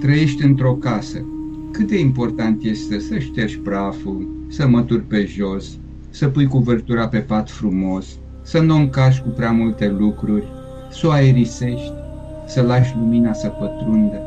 Trăiești 0.01 0.45
într-o 0.45 0.73
casă, 0.73 1.25
cât 1.75 1.89
de 1.89 1.99
important 1.99 2.63
este 2.63 2.99
să 2.99 3.19
ștergi 3.19 3.59
praful, 3.59 4.47
să 4.49 4.69
mături 4.69 5.03
pe 5.03 5.25
jos, 5.25 5.79
să 6.11 6.29
pui 6.29 6.47
cuvertura 6.47 7.09
pe 7.09 7.19
pat 7.19 7.51
frumos, 7.51 8.07
să 8.43 8.61
nu 8.61 8.77
încași 8.77 9.23
cu 9.23 9.29
prea 9.29 9.53
multe 9.53 9.89
lucruri, 9.89 10.45
să 10.91 11.07
o 11.07 11.11
aerisești, 11.11 11.93
să 12.47 12.63
lași 12.63 12.95
lumina 12.97 13.33
să 13.33 13.49
pătrundă. 13.49 14.23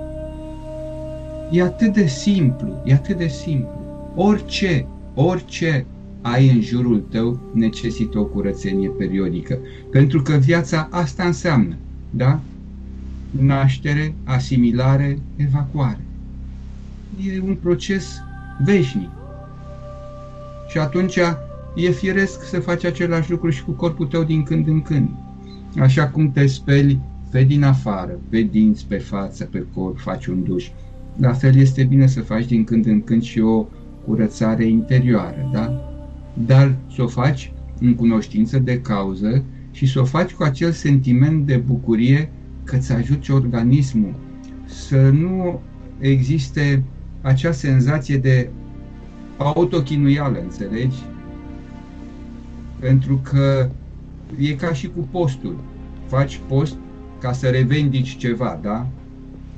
E 1.51 1.62
atât 1.62 1.93
de 1.93 2.05
simplu, 2.05 2.81
e 2.86 2.93
atât 2.93 3.17
de 3.17 3.27
simplu. 3.27 3.79
Orice, 4.15 4.88
orice 5.13 5.86
ai 6.21 6.49
în 6.49 6.62
jurul 6.62 7.03
tău 7.10 7.39
necesită 7.53 8.19
o 8.19 8.25
curățenie 8.25 8.89
periodică. 8.89 9.57
Pentru 9.91 10.21
că 10.21 10.33
viața 10.33 10.88
asta 10.91 11.23
înseamnă, 11.23 11.75
da? 12.10 12.39
Naștere, 13.31 14.13
asimilare, 14.23 15.19
evacuare 15.36 16.07
e 17.25 17.41
un 17.41 17.56
proces 17.56 18.21
veșnic. 18.63 19.10
Și 20.69 20.77
atunci 20.77 21.17
e 21.75 21.89
firesc 21.89 22.43
să 22.43 22.60
faci 22.60 22.84
același 22.84 23.32
lucru 23.32 23.49
și 23.49 23.63
cu 23.63 23.71
corpul 23.71 24.06
tău 24.06 24.23
din 24.23 24.43
când 24.43 24.67
în 24.67 24.82
când. 24.82 25.10
Așa 25.80 26.08
cum 26.08 26.32
te 26.32 26.47
speli 26.47 26.99
pe 27.32 27.43
din 27.43 27.63
afară, 27.63 28.19
pe 28.30 28.41
dinți, 28.41 28.86
pe 28.88 28.97
față, 28.97 29.45
pe 29.45 29.65
corp, 29.73 29.99
faci 29.99 30.25
un 30.25 30.43
duș. 30.43 30.69
La 31.19 31.34
fel 31.34 31.56
este 31.56 31.84
bine 31.84 32.08
să 32.08 32.21
faci 32.21 32.45
din 32.45 32.63
când 32.63 32.86
în 32.86 33.01
când 33.01 33.21
și 33.21 33.39
o 33.39 33.65
curățare 34.06 34.65
interioară, 34.65 35.49
da? 35.53 35.91
Dar 36.34 36.75
să 36.95 37.03
o 37.03 37.08
faci 37.08 37.51
în 37.80 37.95
cunoștință 37.95 38.60
de 38.60 38.82
cauză 38.82 39.43
și 39.71 39.86
să 39.86 39.99
o 39.99 40.03
faci 40.03 40.32
cu 40.32 40.43
acel 40.43 40.71
sentiment 40.71 41.45
de 41.45 41.56
bucurie 41.56 42.32
că 42.63 42.75
îți 42.75 42.91
ajuți 42.91 43.32
organismul 43.32 44.15
să 44.65 45.10
nu 45.10 45.62
existe 45.99 46.84
acea 47.21 47.51
senzație 47.51 48.17
de 48.17 48.49
autochinuială, 49.38 50.39
înțelegi? 50.41 50.97
Pentru 52.80 53.21
că 53.23 53.69
e 54.39 54.53
ca 54.53 54.73
și 54.73 54.88
cu 54.88 55.08
postul. 55.12 55.56
Faci 56.06 56.39
post 56.47 56.75
ca 57.19 57.32
să 57.32 57.47
revendici 57.47 58.17
ceva, 58.17 58.60
da? 58.62 58.88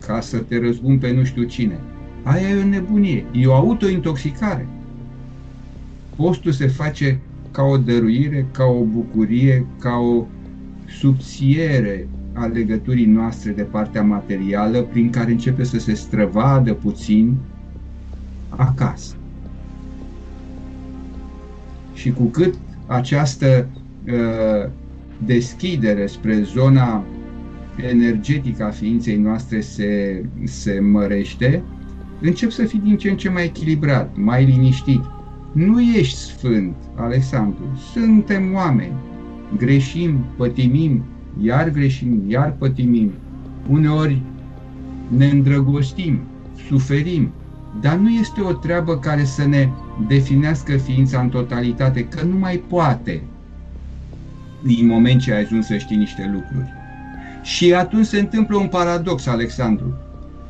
Ca 0.06 0.19
să 0.22 0.38
te 0.38 0.60
răzbun 0.60 0.98
pe 0.98 1.12
nu 1.12 1.24
știu 1.24 1.43
cine. 1.43 1.80
Aia 2.24 2.50
e 2.50 2.62
o 2.62 2.67
nebunie, 2.67 3.26
e 3.32 3.48
o 3.48 3.54
autointoxicare. 3.54 4.67
Postul 6.15 6.52
se 6.52 6.67
face 6.67 7.19
ca 7.52 7.63
o 7.63 7.78
dăruire, 7.78 8.45
ca 8.52 8.63
o 8.63 8.84
bucurie, 8.84 9.65
ca 9.80 9.95
o 9.95 10.26
subțiere 10.88 12.08
a 12.34 12.45
legăturii 12.45 13.06
noastre 13.06 13.52
de 13.52 13.62
partea 13.62 14.04
materială, 14.04 14.82
prin 14.82 15.10
care 15.10 15.32
începe 15.32 15.63
să 15.63 15.80
se 15.80 15.93
străvadă 15.93 16.74
puțin 16.74 17.38
acasă. 18.60 19.15
Și 21.93 22.12
cu 22.12 22.24
cât 22.24 22.54
această 22.86 23.67
uh, 24.08 24.69
deschidere 25.26 26.06
spre 26.06 26.41
zona 26.41 27.04
energetică 27.89 28.63
a 28.63 28.69
ființei 28.69 29.17
noastre 29.17 29.62
se, 29.62 30.24
se 30.43 30.80
mărește, 30.80 31.63
încep 32.22 32.52
să 32.52 32.63
fii 32.63 32.80
din 32.80 32.98
ce 32.98 33.10
în 33.10 33.17
ce 33.17 33.30
mai 33.30 33.43
echilibrat, 33.43 34.15
mai 34.15 34.45
liniștit. 34.45 35.02
Nu 35.52 35.82
ești 35.82 36.17
sfânt, 36.17 36.76
Alexandru, 36.95 37.63
suntem 37.91 38.54
oameni. 38.54 38.93
Greșim, 39.58 40.26
pătimim, 40.38 41.04
iar 41.41 41.70
greșim, 41.70 42.24
iar 42.28 42.55
pătimim. 42.57 43.12
Uneori 43.70 44.22
ne 45.18 45.26
îndrăgostim, 45.26 46.20
suferim, 46.68 47.32
dar 47.82 47.95
nu 47.95 48.09
este 48.09 48.41
o 48.41 48.53
treabă 48.53 48.97
care 48.97 49.24
să 49.24 49.45
ne 49.45 49.70
definească 50.07 50.78
ființa 50.78 51.20
în 51.20 51.30
totalitate, 51.30 52.07
că 52.07 52.26
nu 52.26 52.38
mai 52.38 52.63
poate 52.67 53.24
din 54.63 54.88
moment 54.88 55.22
ce 55.22 55.34
ai 55.34 55.41
ajuns 55.41 55.65
să 55.65 55.78
știi 55.78 55.97
niște 55.97 56.30
lucruri. 56.34 56.74
Și 57.41 57.74
atunci 57.74 58.05
se 58.05 58.20
întâmplă 58.20 58.57
un 58.57 58.67
paradox, 58.67 59.26
Alexandru. 59.26 59.93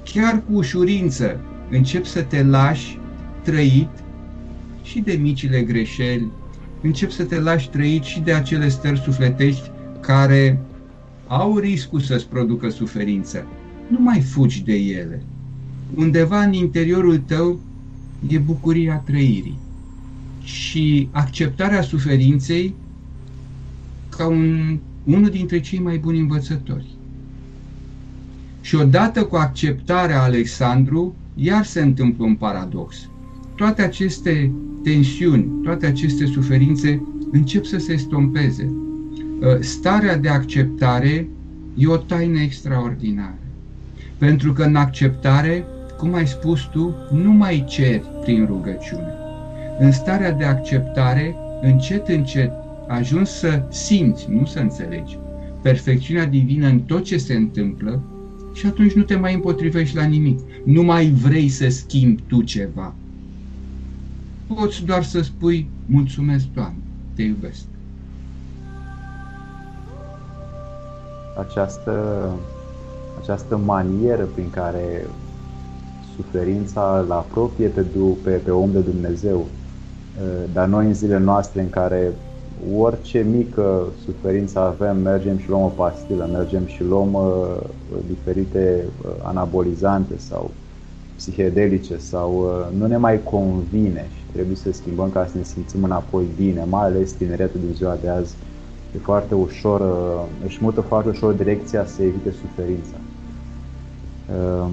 Chiar 0.04 0.44
cu 0.46 0.54
ușurință 0.54 1.40
încep 1.70 2.06
să 2.06 2.22
te 2.22 2.44
lași 2.44 3.00
trăit 3.44 3.90
și 4.82 5.00
de 5.00 5.14
micile 5.14 5.62
greșeli, 5.62 6.32
încep 6.82 7.10
să 7.10 7.24
te 7.24 7.40
lași 7.40 7.70
trăit 7.70 8.04
și 8.04 8.20
de 8.20 8.34
acele 8.34 8.70
stări 8.70 9.00
sufletești 9.00 9.72
care 10.00 10.60
au 11.28 11.58
riscul 11.58 12.00
să-ți 12.00 12.28
producă 12.28 12.70
suferință. 12.70 13.46
Nu 13.88 14.00
mai 14.00 14.20
fugi 14.20 14.64
de 14.64 14.74
ele 14.74 15.24
undeva 15.96 16.44
în 16.44 16.54
interiorul 16.54 17.18
tău 17.18 17.60
e 18.28 18.38
bucuria 18.38 18.96
trăirii 19.06 19.58
și 20.44 21.08
acceptarea 21.12 21.82
suferinței 21.82 22.74
ca 24.10 24.28
un, 24.28 24.78
unul 25.04 25.30
dintre 25.30 25.60
cei 25.60 25.80
mai 25.80 25.98
buni 25.98 26.20
învățători. 26.20 26.86
Și 28.62 28.76
odată 28.76 29.24
cu 29.24 29.36
acceptarea 29.36 30.24
Alexandru, 30.24 31.16
iar 31.36 31.66
se 31.66 31.82
întâmplă 31.82 32.26
un 32.26 32.36
paradox. 32.36 33.10
Toate 33.56 33.82
aceste 33.82 34.52
tensiuni, 34.84 35.48
toate 35.64 35.86
aceste 35.86 36.26
suferințe 36.26 37.02
încep 37.32 37.66
să 37.66 37.78
se 37.78 37.94
estompeze. 37.94 38.72
Uh, 39.40 39.60
starea 39.60 40.18
de 40.18 40.30
acceptare 40.30 41.28
e 41.78 41.88
o 41.88 41.98
taină 41.98 42.40
extraordinară. 42.40 43.38
Pentru 44.18 44.54
că 44.54 44.64
în 44.64 44.76
acceptare, 44.76 45.66
cum 46.00 46.14
ai 46.14 46.28
spus 46.28 46.62
tu, 46.62 46.96
nu 47.12 47.32
mai 47.32 47.66
ceri 47.68 48.04
prin 48.22 48.46
rugăciune. 48.46 49.14
În 49.80 49.92
starea 49.92 50.32
de 50.32 50.44
acceptare, 50.44 51.36
încet, 51.62 52.08
încet, 52.08 52.52
ajungi 52.88 53.32
să 53.32 53.62
simți, 53.70 54.28
nu 54.30 54.46
să 54.46 54.60
înțelegi, 54.60 55.20
perfecțiunea 55.62 56.26
divină 56.26 56.68
în 56.68 56.80
tot 56.80 57.04
ce 57.04 57.18
se 57.18 57.34
întâmplă 57.34 58.02
și 58.54 58.66
atunci 58.66 58.94
nu 58.94 59.04
te 59.04 59.16
mai 59.16 59.34
împotrivești 59.34 59.96
la 59.96 60.04
nimic. 60.04 60.40
Nu 60.64 60.84
mai 60.84 61.10
vrei 61.10 61.50
să 61.50 61.70
schimbi 61.70 62.22
tu 62.28 62.42
ceva. 62.42 62.94
Poți 64.48 64.86
doar 64.86 65.04
să 65.04 65.22
spui, 65.22 65.70
mulțumesc, 65.86 66.46
Doamne, 66.54 66.80
te 67.14 67.22
iubesc. 67.22 67.66
Această, 71.40 72.26
această 73.22 73.58
manieră 73.58 74.24
prin 74.24 74.50
care 74.50 75.08
suferința 76.22 77.04
îl 77.06 77.12
apropie 77.12 77.68
pe, 77.68 77.86
pe, 78.24 78.30
pe 78.30 78.52
om 78.52 78.72
de 78.72 78.80
Dumnezeu, 78.80 79.46
dar 80.54 80.68
noi 80.68 80.86
în 80.86 80.94
zilele 80.94 81.24
noastre 81.24 81.62
în 81.62 81.70
care 81.70 82.12
orice 82.78 83.26
mică 83.32 83.84
suferință 84.06 84.60
avem, 84.60 84.98
mergem 84.98 85.38
și 85.38 85.50
luăm 85.50 85.62
o 85.62 85.68
pastilă, 85.68 86.30
mergem 86.32 86.66
și 86.66 86.84
luăm 86.84 87.14
uh, 87.14 87.58
diferite 88.08 88.84
uh, 89.02 89.10
anabolizante 89.24 90.14
sau 90.18 90.52
psihedelice 91.16 91.98
sau 91.98 92.32
uh, 92.40 92.78
nu 92.80 92.88
ne 92.88 92.98
mai 92.98 93.24
convine 93.24 94.08
și 94.16 94.24
trebuie 94.32 94.56
să 94.56 94.72
schimbăm 94.72 95.10
ca 95.10 95.26
să 95.26 95.38
ne 95.38 95.44
simțim 95.44 95.84
înapoi 95.84 96.26
bine, 96.36 96.66
mai 96.70 96.84
ales 96.84 97.12
tineretul 97.12 97.60
din 97.66 97.76
ziua 97.76 97.98
de 98.02 98.10
azi 98.10 98.36
e 98.96 98.98
foarte 98.98 99.36
ușor, 99.36 99.80
uh, 99.80 100.46
își 100.46 100.58
mută 100.62 100.82
foarte 100.82 101.10
ușor 101.10 101.34
direcția 101.34 101.86
să 101.86 102.04
evite 102.04 102.32
suferința. 102.32 102.98
Uh, 104.28 104.70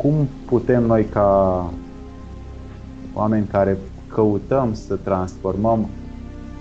cum 0.00 0.28
putem 0.44 0.86
noi 0.86 1.04
ca 1.04 1.72
oameni 3.12 3.46
care 3.46 3.78
căutăm 4.08 4.74
să 4.74 4.94
transformăm 4.94 5.88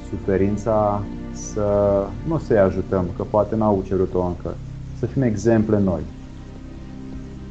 suferința 0.09 1.03
să 1.31 2.05
nu 2.27 2.37
să-i 2.37 2.57
ajutăm, 2.57 3.05
că 3.15 3.23
poate 3.23 3.55
n-au 3.55 3.83
cerut-o 3.87 4.25
încă, 4.25 4.55
să 4.99 5.05
fim 5.05 5.21
exemple 5.21 5.79
noi. 5.79 6.01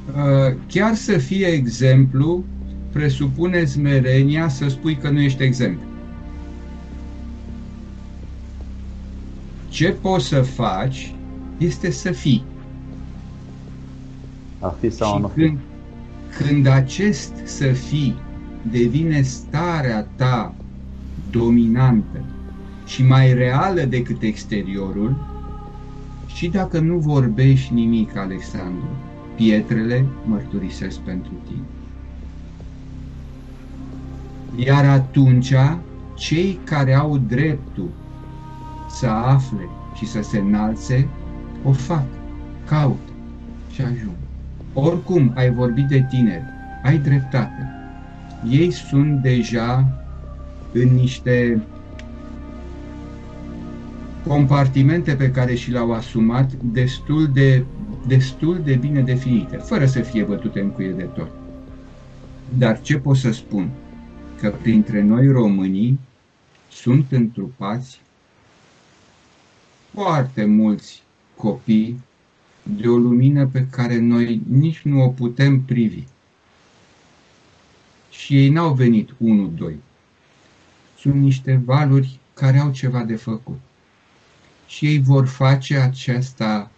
Uh, 0.09 0.57
chiar 0.66 0.95
să 0.95 1.18
fie 1.18 1.47
exemplu, 1.47 2.45
presupune 2.93 3.64
smerenia 3.64 4.49
să 4.49 4.68
spui 4.68 4.97
că 4.97 5.11
nu 5.11 5.20
ești 5.20 5.43
exemplu. 5.43 5.86
Ce 9.68 9.93
poți 9.93 10.26
să 10.26 10.43
faci 10.43 11.14
este 11.59 11.91
să 11.91 12.11
fii. 12.11 12.45
A 14.61 14.68
fi 14.68 14.91
sau 14.91 15.14
Și 15.14 15.20
nu 15.20 15.28
fi. 15.28 15.41
Când, 15.41 15.59
când 16.37 16.66
acest 16.66 17.33
să 17.45 17.66
fii 17.66 18.16
devine 18.70 19.22
starea 19.22 20.09
ta 20.16 20.55
dominantă, 21.31 22.24
și 22.89 23.03
mai 23.03 23.35
reală 23.35 23.81
decât 23.81 24.22
exteriorul 24.22 25.16
și 26.26 26.49
dacă 26.49 26.79
nu 26.79 26.99
vorbești 26.99 27.72
nimic, 27.72 28.16
Alexandru, 28.16 28.89
pietrele 29.35 30.07
mărturisesc 30.24 30.99
pentru 30.99 31.33
tine. 31.47 31.64
Iar 34.64 34.85
atunci, 34.85 35.55
cei 36.14 36.59
care 36.64 36.95
au 36.95 37.18
dreptul 37.18 37.89
să 38.91 39.07
afle 39.07 39.68
și 39.95 40.07
să 40.07 40.22
se 40.22 40.39
înalțe, 40.39 41.09
o 41.64 41.72
fac, 41.72 42.07
caută 42.66 43.12
și 43.70 43.83
ajung. 43.83 44.18
Oricum 44.81 45.33
ai 45.35 45.51
vorbit 45.51 45.87
de 45.87 46.07
tineri, 46.09 46.45
ai 46.83 46.99
dreptate. 46.99 47.70
Ei 48.49 48.70
sunt 48.70 49.22
deja 49.22 49.89
în 50.72 50.95
niște 50.95 51.62
compartimente 54.26 55.14
pe 55.14 55.31
care 55.31 55.55
și 55.55 55.70
le-au 55.70 55.93
asumat 55.93 56.53
destul 56.53 57.29
de, 57.33 57.64
destul 58.07 58.61
de 58.64 58.74
bine 58.74 59.01
definite, 59.01 59.57
fără 59.57 59.87
să 59.87 60.01
fie 60.01 60.22
bătute 60.22 60.61
în 60.61 60.70
cuie 60.70 60.91
de 60.91 61.03
tot. 61.03 61.31
Dar 62.59 62.81
ce 62.81 62.99
pot 62.99 63.16
să 63.16 63.31
spun? 63.31 63.70
Că 64.41 64.55
printre 64.62 65.03
noi 65.03 65.29
românii 65.29 65.99
sunt 66.70 67.07
întrupați 67.11 68.01
foarte 69.95 70.45
mulți 70.45 71.03
copii 71.37 72.01
de 72.77 72.89
o 72.89 72.97
lumină 72.97 73.47
pe 73.47 73.66
care 73.71 73.99
noi 73.99 74.41
nici 74.49 74.83
nu 74.83 75.03
o 75.03 75.09
putem 75.09 75.62
privi. 75.62 76.03
Și 78.11 78.37
ei 78.37 78.49
n-au 78.49 78.75
venit 78.75 79.11
unul, 79.19 79.53
doi. 79.57 79.77
Sunt 80.99 81.14
niște 81.14 81.62
valuri 81.64 82.19
care 82.35 82.59
au 82.59 82.71
ceva 82.71 83.05
de 83.05 83.16
făcut 83.16 83.59
și 84.69 84.87
ei 84.87 85.01
vor 85.01 85.27
face 85.27 85.77
aceasta, 85.77 86.71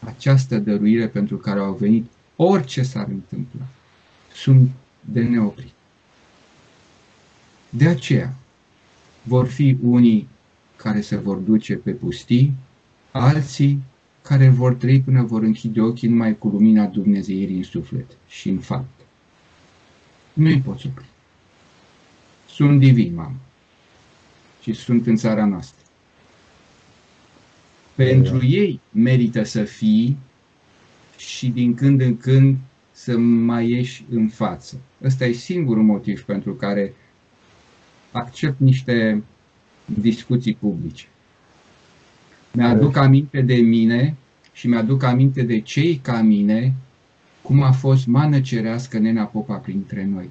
această 0.00 0.58
dăruire 0.58 1.08
pentru 1.08 1.36
care 1.36 1.60
au 1.60 1.74
venit, 1.74 2.06
orice 2.36 2.82
s-ar 2.82 3.06
întâmpla. 3.08 3.66
Sunt 4.34 4.70
de 5.00 5.22
neoprit. 5.22 5.72
De 7.70 7.88
aceea, 7.88 8.34
vor 9.22 9.46
fi 9.46 9.76
unii 9.82 10.28
care 10.76 11.00
se 11.00 11.16
vor 11.16 11.36
duce 11.36 11.74
pe 11.74 11.90
pustii, 11.90 12.52
alții 13.10 13.82
care 14.28 14.48
vor 14.48 14.74
trăi 14.74 15.00
până 15.00 15.22
vor 15.22 15.42
închide 15.42 15.80
ochii 15.80 16.08
numai 16.08 16.38
cu 16.38 16.48
lumina 16.48 16.86
Dumnezeirii 16.86 17.56
în 17.56 17.62
suflet 17.62 18.06
și 18.28 18.48
în 18.48 18.58
fapt. 18.58 19.00
Nu-i 20.32 20.60
poți 20.60 20.86
opri. 20.86 21.04
Sunt 22.48 22.80
divini, 22.80 23.14
mamă. 23.14 23.36
Și 24.62 24.72
sunt 24.72 25.06
în 25.06 25.16
țara 25.16 25.44
noastră. 25.44 25.82
Pentru 27.94 28.46
ei 28.46 28.80
merită 28.90 29.42
să 29.42 29.64
fii 29.64 30.16
și 31.16 31.48
din 31.48 31.74
când 31.74 32.00
în 32.00 32.16
când 32.16 32.56
să 32.92 33.18
mai 33.18 33.68
ieși 33.70 34.04
în 34.10 34.28
față. 34.28 34.80
Ăsta 35.02 35.24
e 35.24 35.32
singurul 35.32 35.82
motiv 35.82 36.22
pentru 36.22 36.54
care 36.54 36.94
accept 38.12 38.60
niște 38.60 39.22
discuții 39.84 40.54
publice. 40.54 41.06
Mi-aduc 42.52 42.96
aminte 42.96 43.40
de 43.40 43.54
mine 43.54 44.16
și 44.52 44.68
mi-aduc 44.68 45.02
aminte 45.02 45.42
de 45.42 45.60
cei 45.60 46.00
ca 46.02 46.20
mine, 46.20 46.74
cum 47.42 47.62
a 47.62 47.72
fost 47.72 48.06
mană 48.06 48.40
cerească 48.40 48.98
Nena 48.98 49.24
Popa 49.24 49.54
printre 49.54 50.08
noi. 50.12 50.30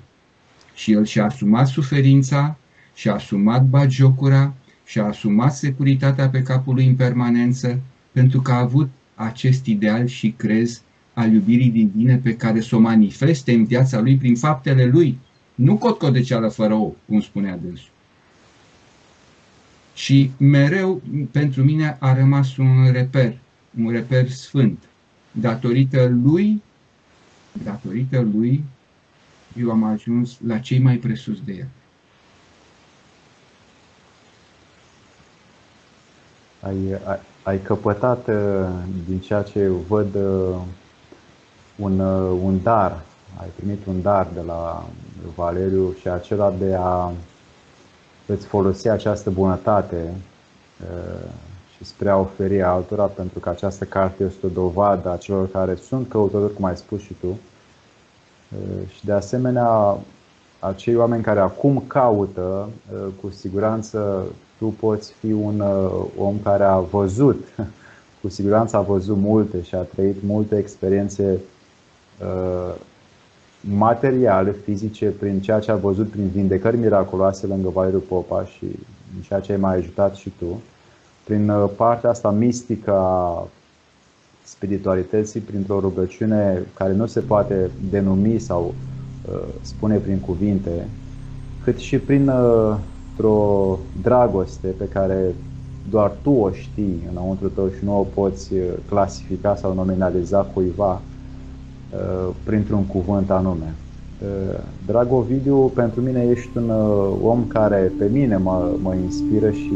Și 0.74 0.92
el 0.92 1.06
și-a 1.06 1.26
asumat 1.26 1.68
suferința, 1.68 2.58
și-a 2.94 3.14
asumat 3.14 3.66
bagiocura, 3.66 4.54
și-a 4.86 5.06
asumat 5.06 5.56
securitatea 5.56 6.30
pe 6.30 6.42
capul 6.42 6.74
lui 6.74 6.86
în 6.86 6.96
permanență 6.96 7.80
pentru 8.12 8.42
că 8.42 8.52
a 8.52 8.60
avut 8.60 8.90
acest 9.16 9.66
ideal 9.66 10.06
și 10.06 10.34
crez 10.38 10.82
al 11.14 11.34
iubirii 11.34 11.70
divine 11.70 12.18
pe 12.18 12.36
care 12.36 12.62
să 12.62 12.76
o 12.76 12.80
manifeste 12.80 13.54
în 13.54 13.64
viața 13.64 14.00
lui 14.00 14.18
prin 14.18 14.36
faptele 14.36 14.86
lui, 14.86 15.20
nu 15.56 15.78
cotcodeceală 15.78 16.48
fără 16.48 16.74
ou, 16.74 16.96
cum 17.08 17.22
spunea 17.22 17.58
dânsul. 17.58 17.90
Și 19.98 20.32
mereu 20.38 21.02
pentru 21.32 21.64
mine 21.64 21.98
a 22.00 22.14
rămas 22.14 22.58
un 22.58 22.92
reper, 22.92 23.38
un 23.84 23.92
reper 23.92 24.30
sfânt. 24.30 24.84
Datorită 25.32 26.08
lui, 26.24 26.62
datorită 27.64 28.20
lui, 28.22 28.64
eu 29.60 29.72
am 29.72 29.84
ajuns 29.84 30.38
la 30.48 30.58
cei 30.58 30.80
mai 30.80 30.96
presus 30.96 31.42
de 31.46 31.54
el. 31.54 31.68
ai, 36.68 37.00
ai, 37.04 37.20
ai 37.44 37.62
căpătat 37.62 38.28
uh, 38.28 38.68
din 39.08 39.20
ceea 39.20 39.42
ce 39.42 39.68
văd 39.88 40.16
uh, 40.16 40.56
un, 41.76 42.00
uh, 42.00 42.40
un 42.44 42.60
dar, 42.64 43.02
ai 43.42 43.48
primit 43.56 43.86
un 43.86 44.02
dar 44.02 44.28
de 44.34 44.42
la 44.42 44.86
Valeriu 45.36 45.96
și 46.00 46.08
acela 46.08 46.52
de 46.52 46.76
a 46.80 47.12
îți 48.28 48.46
folosi 48.46 48.90
această 48.90 49.30
bunătate 49.30 50.14
și 51.76 51.86
spre 51.86 52.10
a 52.10 52.18
oferi 52.18 52.62
altora, 52.62 53.04
pentru 53.04 53.40
că 53.40 53.50
această 53.50 53.86
carte 53.86 54.24
este 54.24 54.46
o 54.46 54.50
dovadă 54.50 55.12
a 55.12 55.18
celor 55.18 55.52
care 55.52 55.76
sunt 55.76 56.10
căutători, 56.10 56.54
cum 56.54 56.66
ai 56.66 56.78
spus 56.78 57.02
și 57.02 57.14
tu. 57.14 57.40
Și 58.88 59.06
de 59.06 59.12
asemenea, 59.12 59.98
acei 60.60 60.96
oameni 60.96 61.24
care 61.24 61.40
acum 61.40 61.84
caută, 61.88 62.70
cu 63.22 63.30
siguranță 63.30 64.26
tu 64.58 64.66
poți 64.66 65.14
fi 65.20 65.32
un 65.32 65.60
uh, 65.60 66.06
om 66.18 66.40
care 66.44 66.64
a 66.64 66.80
văzut, 66.80 67.48
cu 68.22 68.30
siguranță 68.30 68.78
a 68.78 68.82
văzut 68.82 69.18
multe 69.18 69.62
și 69.62 69.76
a 69.76 69.82
trăit 69.82 70.16
multe 70.24 70.58
experiențe 70.58 71.40
uh, 72.22 72.76
materiale, 73.62 74.52
fizice, 74.52 75.06
prin 75.06 75.42
ceea 75.42 75.60
ce 75.60 75.72
a 75.72 75.76
văzut 75.76 76.10
prin 76.10 76.28
vindecări 76.28 76.78
miraculoase 76.78 77.48
lângă 77.48 77.70
Valeriu 77.70 78.00
Popa 78.00 78.46
și 78.46 78.66
în 79.16 79.22
ceea 79.22 79.40
ce 79.40 79.52
ai 79.52 79.58
mai 79.58 79.76
ajutat 79.76 80.16
și 80.16 80.32
tu, 80.40 80.62
prin 81.24 81.50
uh, 81.50 81.70
partea 81.76 82.10
asta 82.10 82.32
mistică 82.32 82.92
a 82.92 83.48
spiritualității, 84.44 85.40
printr-o 85.40 85.80
rugăciune 85.80 86.66
care 86.74 86.94
nu 86.94 87.06
se 87.06 87.20
poate 87.20 87.72
denumi 87.90 88.40
sau 88.40 88.74
uh, 89.32 89.40
spune 89.62 89.98
prin 89.98 90.20
cuvinte, 90.20 90.88
cât 91.64 91.78
și 91.78 91.98
prin 91.98 92.28
uh, 92.28 92.78
o 93.22 93.78
dragoste 94.02 94.68
pe 94.68 94.88
care 94.88 95.36
doar 95.90 96.12
tu 96.22 96.32
o 96.32 96.52
știi 96.52 97.08
înăuntru 97.10 97.48
tău 97.48 97.70
și 97.78 97.84
nu 97.84 98.00
o 98.00 98.04
poți 98.04 98.54
uh, 98.54 98.62
clasifica 98.90 99.56
sau 99.56 99.74
nominaliza 99.74 100.42
cuiva. 100.42 100.92
uh, 100.92 101.17
printr-un 102.44 102.84
cuvânt 102.84 103.32
anume. 103.32 103.74
Uh, 104.22 104.60
drag 104.86 105.12
Ovidiu, 105.12 105.58
pentru 105.58 106.02
mine 106.02 106.28
ești 106.32 106.58
un 106.58 106.70
om 107.24 107.44
care 107.48 107.92
pe 107.98 108.10
mine 108.12 108.38
mă, 108.38 108.70
mă 108.82 108.94
inspiră 109.04 109.52
și 109.52 109.74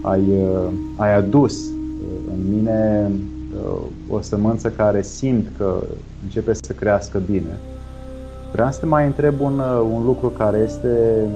ai, 0.00 0.22
ai 0.96 1.14
adus 1.14 1.66
în 2.32 2.54
mine 2.54 3.10
o 4.10 4.20
sămânță 4.20 4.68
care 4.70 5.02
simt 5.02 5.46
că 5.56 5.82
începe 6.22 6.54
să 6.54 6.72
crească 6.72 7.18
bine. 7.30 7.58
Vreau 8.52 8.70
să 8.70 8.78
te 8.78 8.86
mai 8.86 9.06
întreb 9.06 9.40
un, 9.40 9.58
un 9.92 10.04
lucru 10.04 10.28
care 10.28 10.58
este 10.58 11.26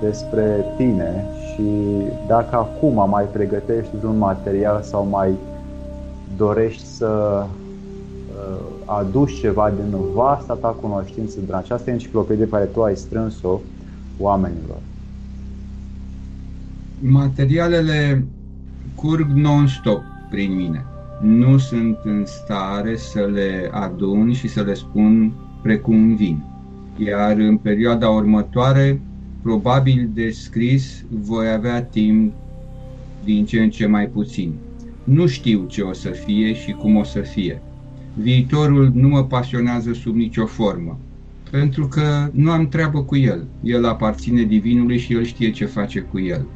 despre 0.00 0.64
tine 0.76 1.24
și 1.54 1.62
dacă 2.26 2.56
acum 2.56 3.08
mai 3.08 3.24
pregătești 3.24 3.90
un 4.04 4.18
material 4.18 4.82
sau 4.82 5.06
mai 5.06 5.30
dorești 6.36 6.84
să 6.84 7.42
uh, 7.42 7.63
aduci 8.84 9.40
ceva 9.40 9.70
din 9.70 9.98
vasta 10.14 10.54
ta 10.54 10.68
cunoștință, 10.68 11.40
din 11.40 11.54
această 11.54 11.90
enciclopedie 11.90 12.44
pe 12.44 12.50
care 12.50 12.64
tu 12.64 12.82
ai 12.82 12.96
strâns-o 12.96 13.60
oamenilor. 14.18 14.78
Materialele 17.00 18.24
curg 18.94 19.30
non-stop 19.30 20.02
prin 20.30 20.54
mine. 20.54 20.84
Nu 21.20 21.58
sunt 21.58 21.98
în 22.04 22.24
stare 22.26 22.96
să 22.96 23.20
le 23.32 23.70
adun 23.72 24.32
și 24.32 24.48
să 24.48 24.62
le 24.62 24.74
spun 24.74 25.32
precum 25.62 26.14
vin. 26.14 26.44
Iar 26.96 27.36
în 27.36 27.56
perioada 27.56 28.08
următoare 28.08 29.00
probabil 29.42 30.10
de 30.14 30.30
scris 30.30 31.04
voi 31.10 31.50
avea 31.52 31.82
timp 31.82 32.32
din 33.24 33.44
ce 33.44 33.60
în 33.60 33.70
ce 33.70 33.86
mai 33.86 34.06
puțin. 34.06 34.54
Nu 35.04 35.26
știu 35.26 35.64
ce 35.66 35.82
o 35.82 35.92
să 35.92 36.08
fie 36.08 36.54
și 36.54 36.72
cum 36.72 36.96
o 36.96 37.02
să 37.02 37.20
fie. 37.20 37.62
Viitorul 38.14 38.90
nu 38.94 39.08
mă 39.08 39.24
pasionează 39.24 39.92
sub 39.92 40.14
nicio 40.14 40.46
formă, 40.46 40.98
pentru 41.50 41.86
că 41.86 42.30
nu 42.32 42.50
am 42.50 42.68
treabă 42.68 43.02
cu 43.02 43.16
el. 43.16 43.46
El 43.62 43.84
aparține 43.84 44.42
divinului 44.42 44.98
și 44.98 45.12
el 45.12 45.24
știe 45.24 45.50
ce 45.50 45.64
face 45.64 46.00
cu 46.00 46.20
el. 46.20 46.46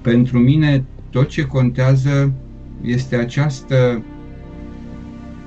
Pentru 0.00 0.38
mine, 0.38 0.84
tot 1.10 1.28
ce 1.28 1.46
contează 1.46 2.32
este 2.82 3.16
această 3.16 4.02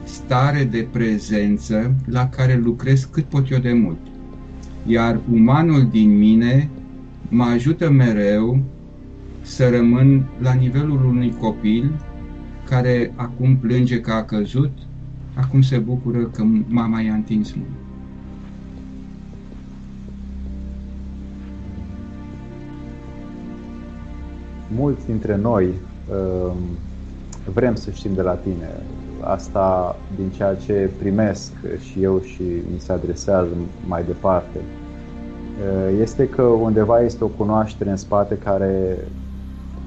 stare 0.03 0.64
de 0.64 0.88
prezență 0.91 1.95
la 2.05 2.30
care 2.30 2.62
lucrez 2.64 3.03
cât 3.03 3.24
pot 3.24 3.51
eu 3.51 3.59
de 3.59 3.74
mult. 3.74 3.99
Iar 4.86 5.20
umanul 5.32 5.88
din 5.91 6.18
mine 6.18 6.70
mă 7.30 7.43
ajută 7.43 7.89
mereu 7.89 8.64
să 9.41 9.70
rămân 9.70 10.26
la 10.39 10.53
nivelul 10.53 11.05
unui 11.05 11.34
copil 11.39 11.91
care 12.70 13.14
acum 13.16 13.57
plânge 13.57 13.99
că 13.99 14.12
a 14.12 14.24
căzut, 14.24 14.72
acum 15.36 15.61
se 15.61 15.77
bucură 15.77 16.23
că 16.23 16.43
mama 16.67 17.01
i-a 17.01 17.13
întins 17.13 17.53
mâna. 17.53 17.69
Mulți 24.75 25.05
dintre 25.05 25.38
noi 25.38 25.65
um, 25.65 26.57
vrem 27.53 27.75
să 27.75 27.91
știm 27.91 28.13
de 28.13 28.21
la 28.21 28.34
tine 28.34 28.69
asta 29.21 29.95
din 30.15 30.29
ceea 30.29 30.55
ce 30.55 30.89
primesc 30.99 31.51
și 31.79 32.03
eu 32.03 32.21
și 32.21 32.43
mi 32.43 32.79
se 32.79 32.91
adresează 32.91 33.49
mai 33.88 34.03
departe. 34.03 34.57
Eh, 34.57 35.99
este 36.01 36.29
că 36.29 36.41
undeva 36.41 37.01
este 37.01 37.23
o 37.23 37.27
cunoaștere 37.27 37.89
în 37.89 37.97
spate 37.97 38.38
care 38.38 38.97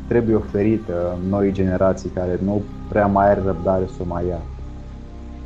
trebuie 0.06 0.34
oferită 0.34 1.18
noi 1.28 1.52
generații 1.52 2.10
care 2.10 2.38
nu 2.42 2.62
prea 2.88 3.06
mai 3.06 3.30
are 3.30 3.40
răbdare 3.44 3.84
să 3.86 3.96
o 4.00 4.04
mai 4.04 4.26
ia. 4.26 4.42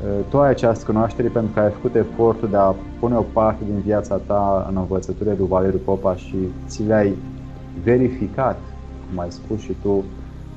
Eh, 0.05 0.25
tu 0.29 0.39
ai 0.39 0.51
această 0.51 0.85
cunoaștere 0.85 1.29
pentru 1.29 1.53
că 1.53 1.61
ai 1.61 1.71
făcut 1.71 1.95
efortul 1.95 2.49
de 2.49 2.57
a 2.57 2.75
pune 3.01 3.17
o 3.17 3.25
parte 3.33 3.65
din 3.65 3.81
viața 3.81 4.17
ta 4.27 4.67
în 4.71 4.77
învățăturile 4.77 5.35
lui 5.39 5.49
Valeriu 5.49 5.81
Popa 5.85 6.17
și 6.17 6.37
ți 6.67 6.83
le-ai 6.83 7.17
verificat, 7.83 8.59
cum 9.09 9.19
ai 9.19 9.31
spus 9.31 9.61
și 9.61 9.73
tu, 9.83 10.05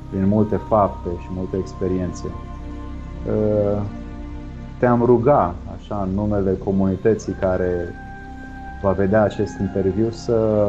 prin 0.09 0.27
multe 0.27 0.55
fapte 0.55 1.09
și 1.19 1.27
multe 1.35 1.57
experiențe. 1.57 2.25
Eh, 3.27 3.81
te-am 4.79 5.03
ruga, 5.05 5.55
așa, 5.77 6.07
în 6.07 6.13
numele 6.13 6.51
comunității 6.63 7.33
care 7.33 7.93
va 8.81 8.91
vedea 8.91 9.23
acest 9.23 9.59
interviu 9.59 10.09
să 10.09 10.67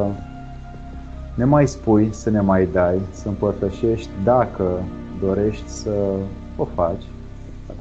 ne 1.34 1.44
mai 1.44 1.68
spui, 1.68 2.08
să 2.12 2.30
ne 2.30 2.40
mai 2.40 2.68
dai, 2.72 3.00
să 3.10 3.28
împărtășești 3.28 4.10
dacă 4.24 4.64
dorești 5.20 5.68
să 5.68 5.90
o 6.56 6.64
faci, 6.64 7.02
dacă 7.02 7.21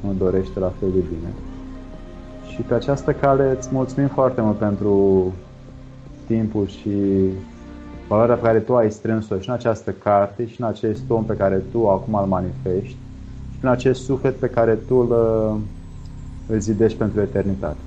nu 0.04 0.14
dorești 0.18 0.60
la 0.60 0.74
fel 0.80 0.90
de 0.94 1.04
bine. 1.10 1.32
Și 2.54 2.62
pe 2.62 2.74
această 2.74 3.12
cale 3.12 3.56
îți 3.58 3.70
mulțumim 3.72 4.08
foarte 4.08 4.42
mult 4.42 4.58
pentru 4.58 5.34
timpul 6.28 6.68
și 6.68 6.90
valoarea 8.08 8.36
pe 8.36 8.42
care 8.42 8.60
tu 8.60 8.76
ai 8.76 8.92
strâns-o 8.92 9.40
și 9.40 9.50
în 9.50 9.56
această 9.56 9.96
carte 10.04 10.48
și 10.48 10.62
în 10.62 10.68
acest 10.68 11.04
om 11.08 11.24
pe 11.24 11.34
care 11.34 11.64
tu 11.72 11.90
acum 11.90 12.14
îl 12.14 12.26
manifesti 12.26 12.88
și 13.52 13.60
în 13.62 13.70
acest 13.70 14.04
suflet 14.04 14.36
pe 14.36 14.48
care 14.48 14.74
tu 14.74 14.96
îl, 14.96 15.12
îl 16.48 16.60
zidești 16.60 16.98
pentru 16.98 17.22
eternitate. 17.22 17.78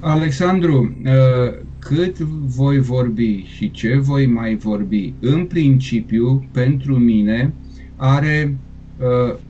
Alexandru, 0.00 0.96
uh, 1.04 1.64
cât 1.78 2.18
voi 2.18 2.78
vorbi 2.78 3.44
și 3.46 3.70
ce 3.70 3.98
voi 3.98 4.26
mai 4.26 4.54
vorbi, 4.54 5.12
în 5.20 5.46
principiu, 5.46 6.44
pentru 6.52 6.94
mine, 6.94 7.52
are 7.96 8.48
uh, 8.50 8.73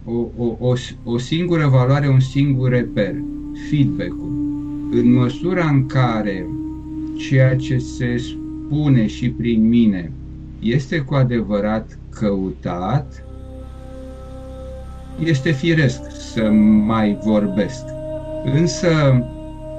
o, 0.04 0.28
o, 0.36 0.56
o, 0.58 0.72
o 1.04 1.18
singură 1.18 1.66
valoare, 1.66 2.08
un 2.08 2.20
singur 2.20 2.68
reper, 2.68 3.14
feedback-ul. 3.70 4.32
În 4.90 5.12
măsura 5.12 5.66
în 5.68 5.86
care 5.86 6.46
ceea 7.16 7.56
ce 7.56 7.78
se 7.78 8.16
spune 8.16 9.06
și 9.06 9.30
prin 9.30 9.68
mine 9.68 10.12
este 10.60 10.98
cu 10.98 11.14
adevărat 11.14 11.98
căutat, 12.10 13.24
este 15.24 15.50
firesc 15.50 16.00
să 16.32 16.50
mai 16.86 17.18
vorbesc. 17.24 17.84
Însă, 18.44 18.88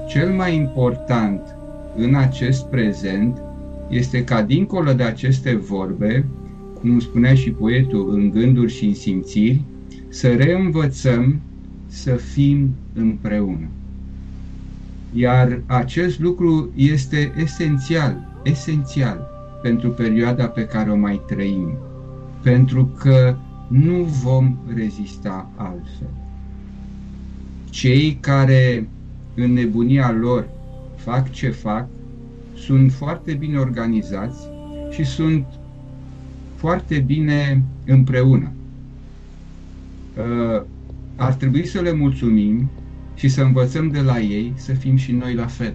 cel 0.08 0.30
mai 0.30 0.56
important 0.56 1.40
în 1.96 2.14
acest 2.14 2.64
prezent 2.64 3.40
este 3.88 4.24
ca 4.24 4.42
dincolo 4.42 4.92
de 4.92 5.02
aceste 5.02 5.56
vorbe, 5.56 6.24
cum 6.80 6.98
spunea 7.00 7.34
și 7.34 7.50
poetul, 7.50 8.14
în 8.14 8.30
gânduri 8.30 8.72
și 8.72 8.84
în 8.84 8.94
simțiri, 8.94 9.62
să 10.08 10.34
reînvățăm 10.34 11.40
să 11.86 12.10
fim 12.10 12.74
împreună. 12.92 13.68
Iar 15.12 15.60
acest 15.66 16.20
lucru 16.20 16.70
este 16.74 17.32
esențial, 17.36 18.40
esențial 18.42 19.28
pentru 19.62 19.90
perioada 19.90 20.46
pe 20.46 20.64
care 20.64 20.90
o 20.90 20.96
mai 20.96 21.20
trăim, 21.26 21.76
pentru 22.42 22.84
că 22.98 23.36
nu 23.68 24.02
vom 24.02 24.56
rezista 24.74 25.50
altfel. 25.56 26.10
Cei 27.70 28.18
care 28.20 28.88
în 29.34 29.52
nebunia 29.52 30.12
lor 30.20 30.48
fac 30.96 31.30
ce 31.30 31.48
fac, 31.50 31.88
sunt 32.54 32.92
foarte 32.92 33.32
bine 33.32 33.58
organizați 33.58 34.48
și 34.90 35.04
sunt 35.04 35.46
foarte 36.56 36.98
bine 36.98 37.62
împreună. 37.86 38.50
Uh, 40.16 40.62
ar 41.16 41.32
trebui 41.34 41.66
să 41.66 41.80
le 41.80 41.92
mulțumim 41.92 42.70
și 43.14 43.28
să 43.28 43.42
învățăm 43.42 43.90
de 43.90 44.00
la 44.00 44.20
ei 44.20 44.52
să 44.56 44.72
fim 44.72 44.96
și 44.96 45.12
noi 45.12 45.34
la 45.34 45.46
fel. 45.46 45.74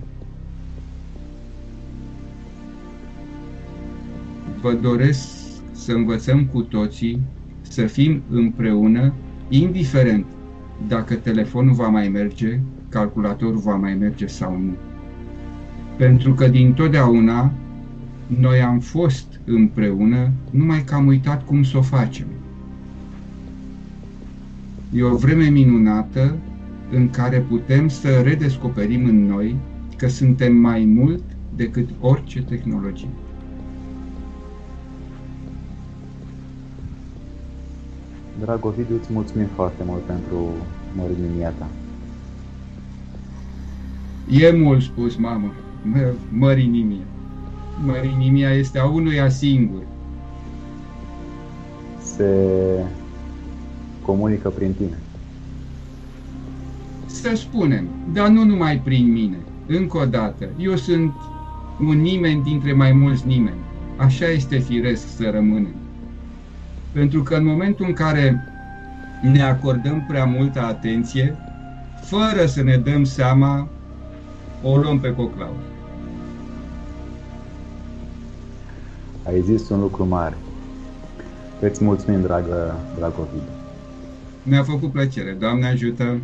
Vă 4.61 4.73
doresc 4.73 5.27
să 5.71 5.91
învățăm 5.91 6.45
cu 6.45 6.61
toții 6.61 7.21
să 7.61 7.85
fim 7.85 8.21
împreună, 8.29 9.13
indiferent 9.49 10.25
dacă 10.87 11.15
telefonul 11.15 11.73
va 11.73 11.87
mai 11.87 12.07
merge, 12.07 12.59
calculatorul 12.89 13.57
va 13.57 13.75
mai 13.75 13.93
merge 13.93 14.25
sau 14.27 14.57
nu. 14.57 14.75
Pentru 15.97 16.33
că 16.33 16.47
din 16.47 16.73
totdeauna 16.73 17.53
noi 18.39 18.61
am 18.61 18.79
fost 18.79 19.39
împreună, 19.45 20.31
numai 20.49 20.83
că 20.83 20.95
am 20.95 21.07
uitat 21.07 21.45
cum 21.45 21.63
să 21.63 21.77
o 21.77 21.81
facem. 21.81 22.25
E 24.93 25.03
o 25.03 25.15
vreme 25.15 25.49
minunată 25.49 26.37
în 26.91 27.09
care 27.09 27.39
putem 27.39 27.87
să 27.87 28.21
redescoperim 28.21 29.05
în 29.05 29.25
noi 29.25 29.55
că 29.97 30.07
suntem 30.07 30.55
mai 30.55 30.85
mult 30.85 31.23
decât 31.55 31.89
orice 31.99 32.43
tehnologie. 32.43 33.09
Drag 38.39 38.65
Ovidiu, 38.65 38.95
îți 38.99 39.13
mulțumim 39.13 39.47
foarte 39.55 39.83
mult 39.85 40.01
pentru 40.01 40.51
măriminia 40.95 41.49
ta. 41.49 41.67
E 44.29 44.51
mult 44.51 44.81
spus, 44.81 45.15
mamă, 45.15 45.51
mărinimia. 46.29 47.10
Mărinimia 47.85 48.49
este 48.49 48.79
a 48.79 48.85
unuia 48.85 49.29
singur. 49.29 49.81
Se 52.01 52.25
comunică 54.01 54.49
prin 54.49 54.73
tine. 54.73 54.97
Să 57.05 57.31
spunem, 57.35 57.87
dar 58.13 58.27
nu 58.27 58.43
numai 58.43 58.79
prin 58.79 59.11
mine. 59.11 59.37
Încă 59.67 59.97
o 59.97 60.05
dată, 60.05 60.49
eu 60.57 60.75
sunt 60.75 61.13
un 61.79 61.97
nimeni 61.97 62.43
dintre 62.43 62.73
mai 62.73 62.91
mulți 62.91 63.27
nimeni. 63.27 63.59
Așa 63.95 64.25
este 64.25 64.57
firesc 64.57 65.15
să 65.15 65.29
rămânem. 65.29 65.75
Pentru 66.91 67.23
că 67.23 67.35
în 67.35 67.45
momentul 67.45 67.85
în 67.85 67.93
care 67.93 68.43
ne 69.21 69.41
acordăm 69.41 70.05
prea 70.07 70.25
multă 70.25 70.61
atenție, 70.61 71.35
fără 72.01 72.45
să 72.45 72.63
ne 72.63 72.77
dăm 72.77 73.03
seama, 73.03 73.67
o 74.61 74.77
luăm 74.77 74.99
pe 74.99 75.13
coclau. 75.13 75.70
Ai 79.23 79.41
zis 79.41 79.69
un 79.69 79.79
lucru 79.79 80.05
mare. 80.05 80.37
Îți 81.59 81.83
mulțumim, 81.83 82.21
dragă, 82.21 82.75
dragă 82.97 83.15
Ovid. 83.19 83.43
Mi-a 84.43 84.63
făcut 84.63 84.91
plăcere. 84.91 85.31
Doamne 85.31 85.67
ajută! 85.67 86.19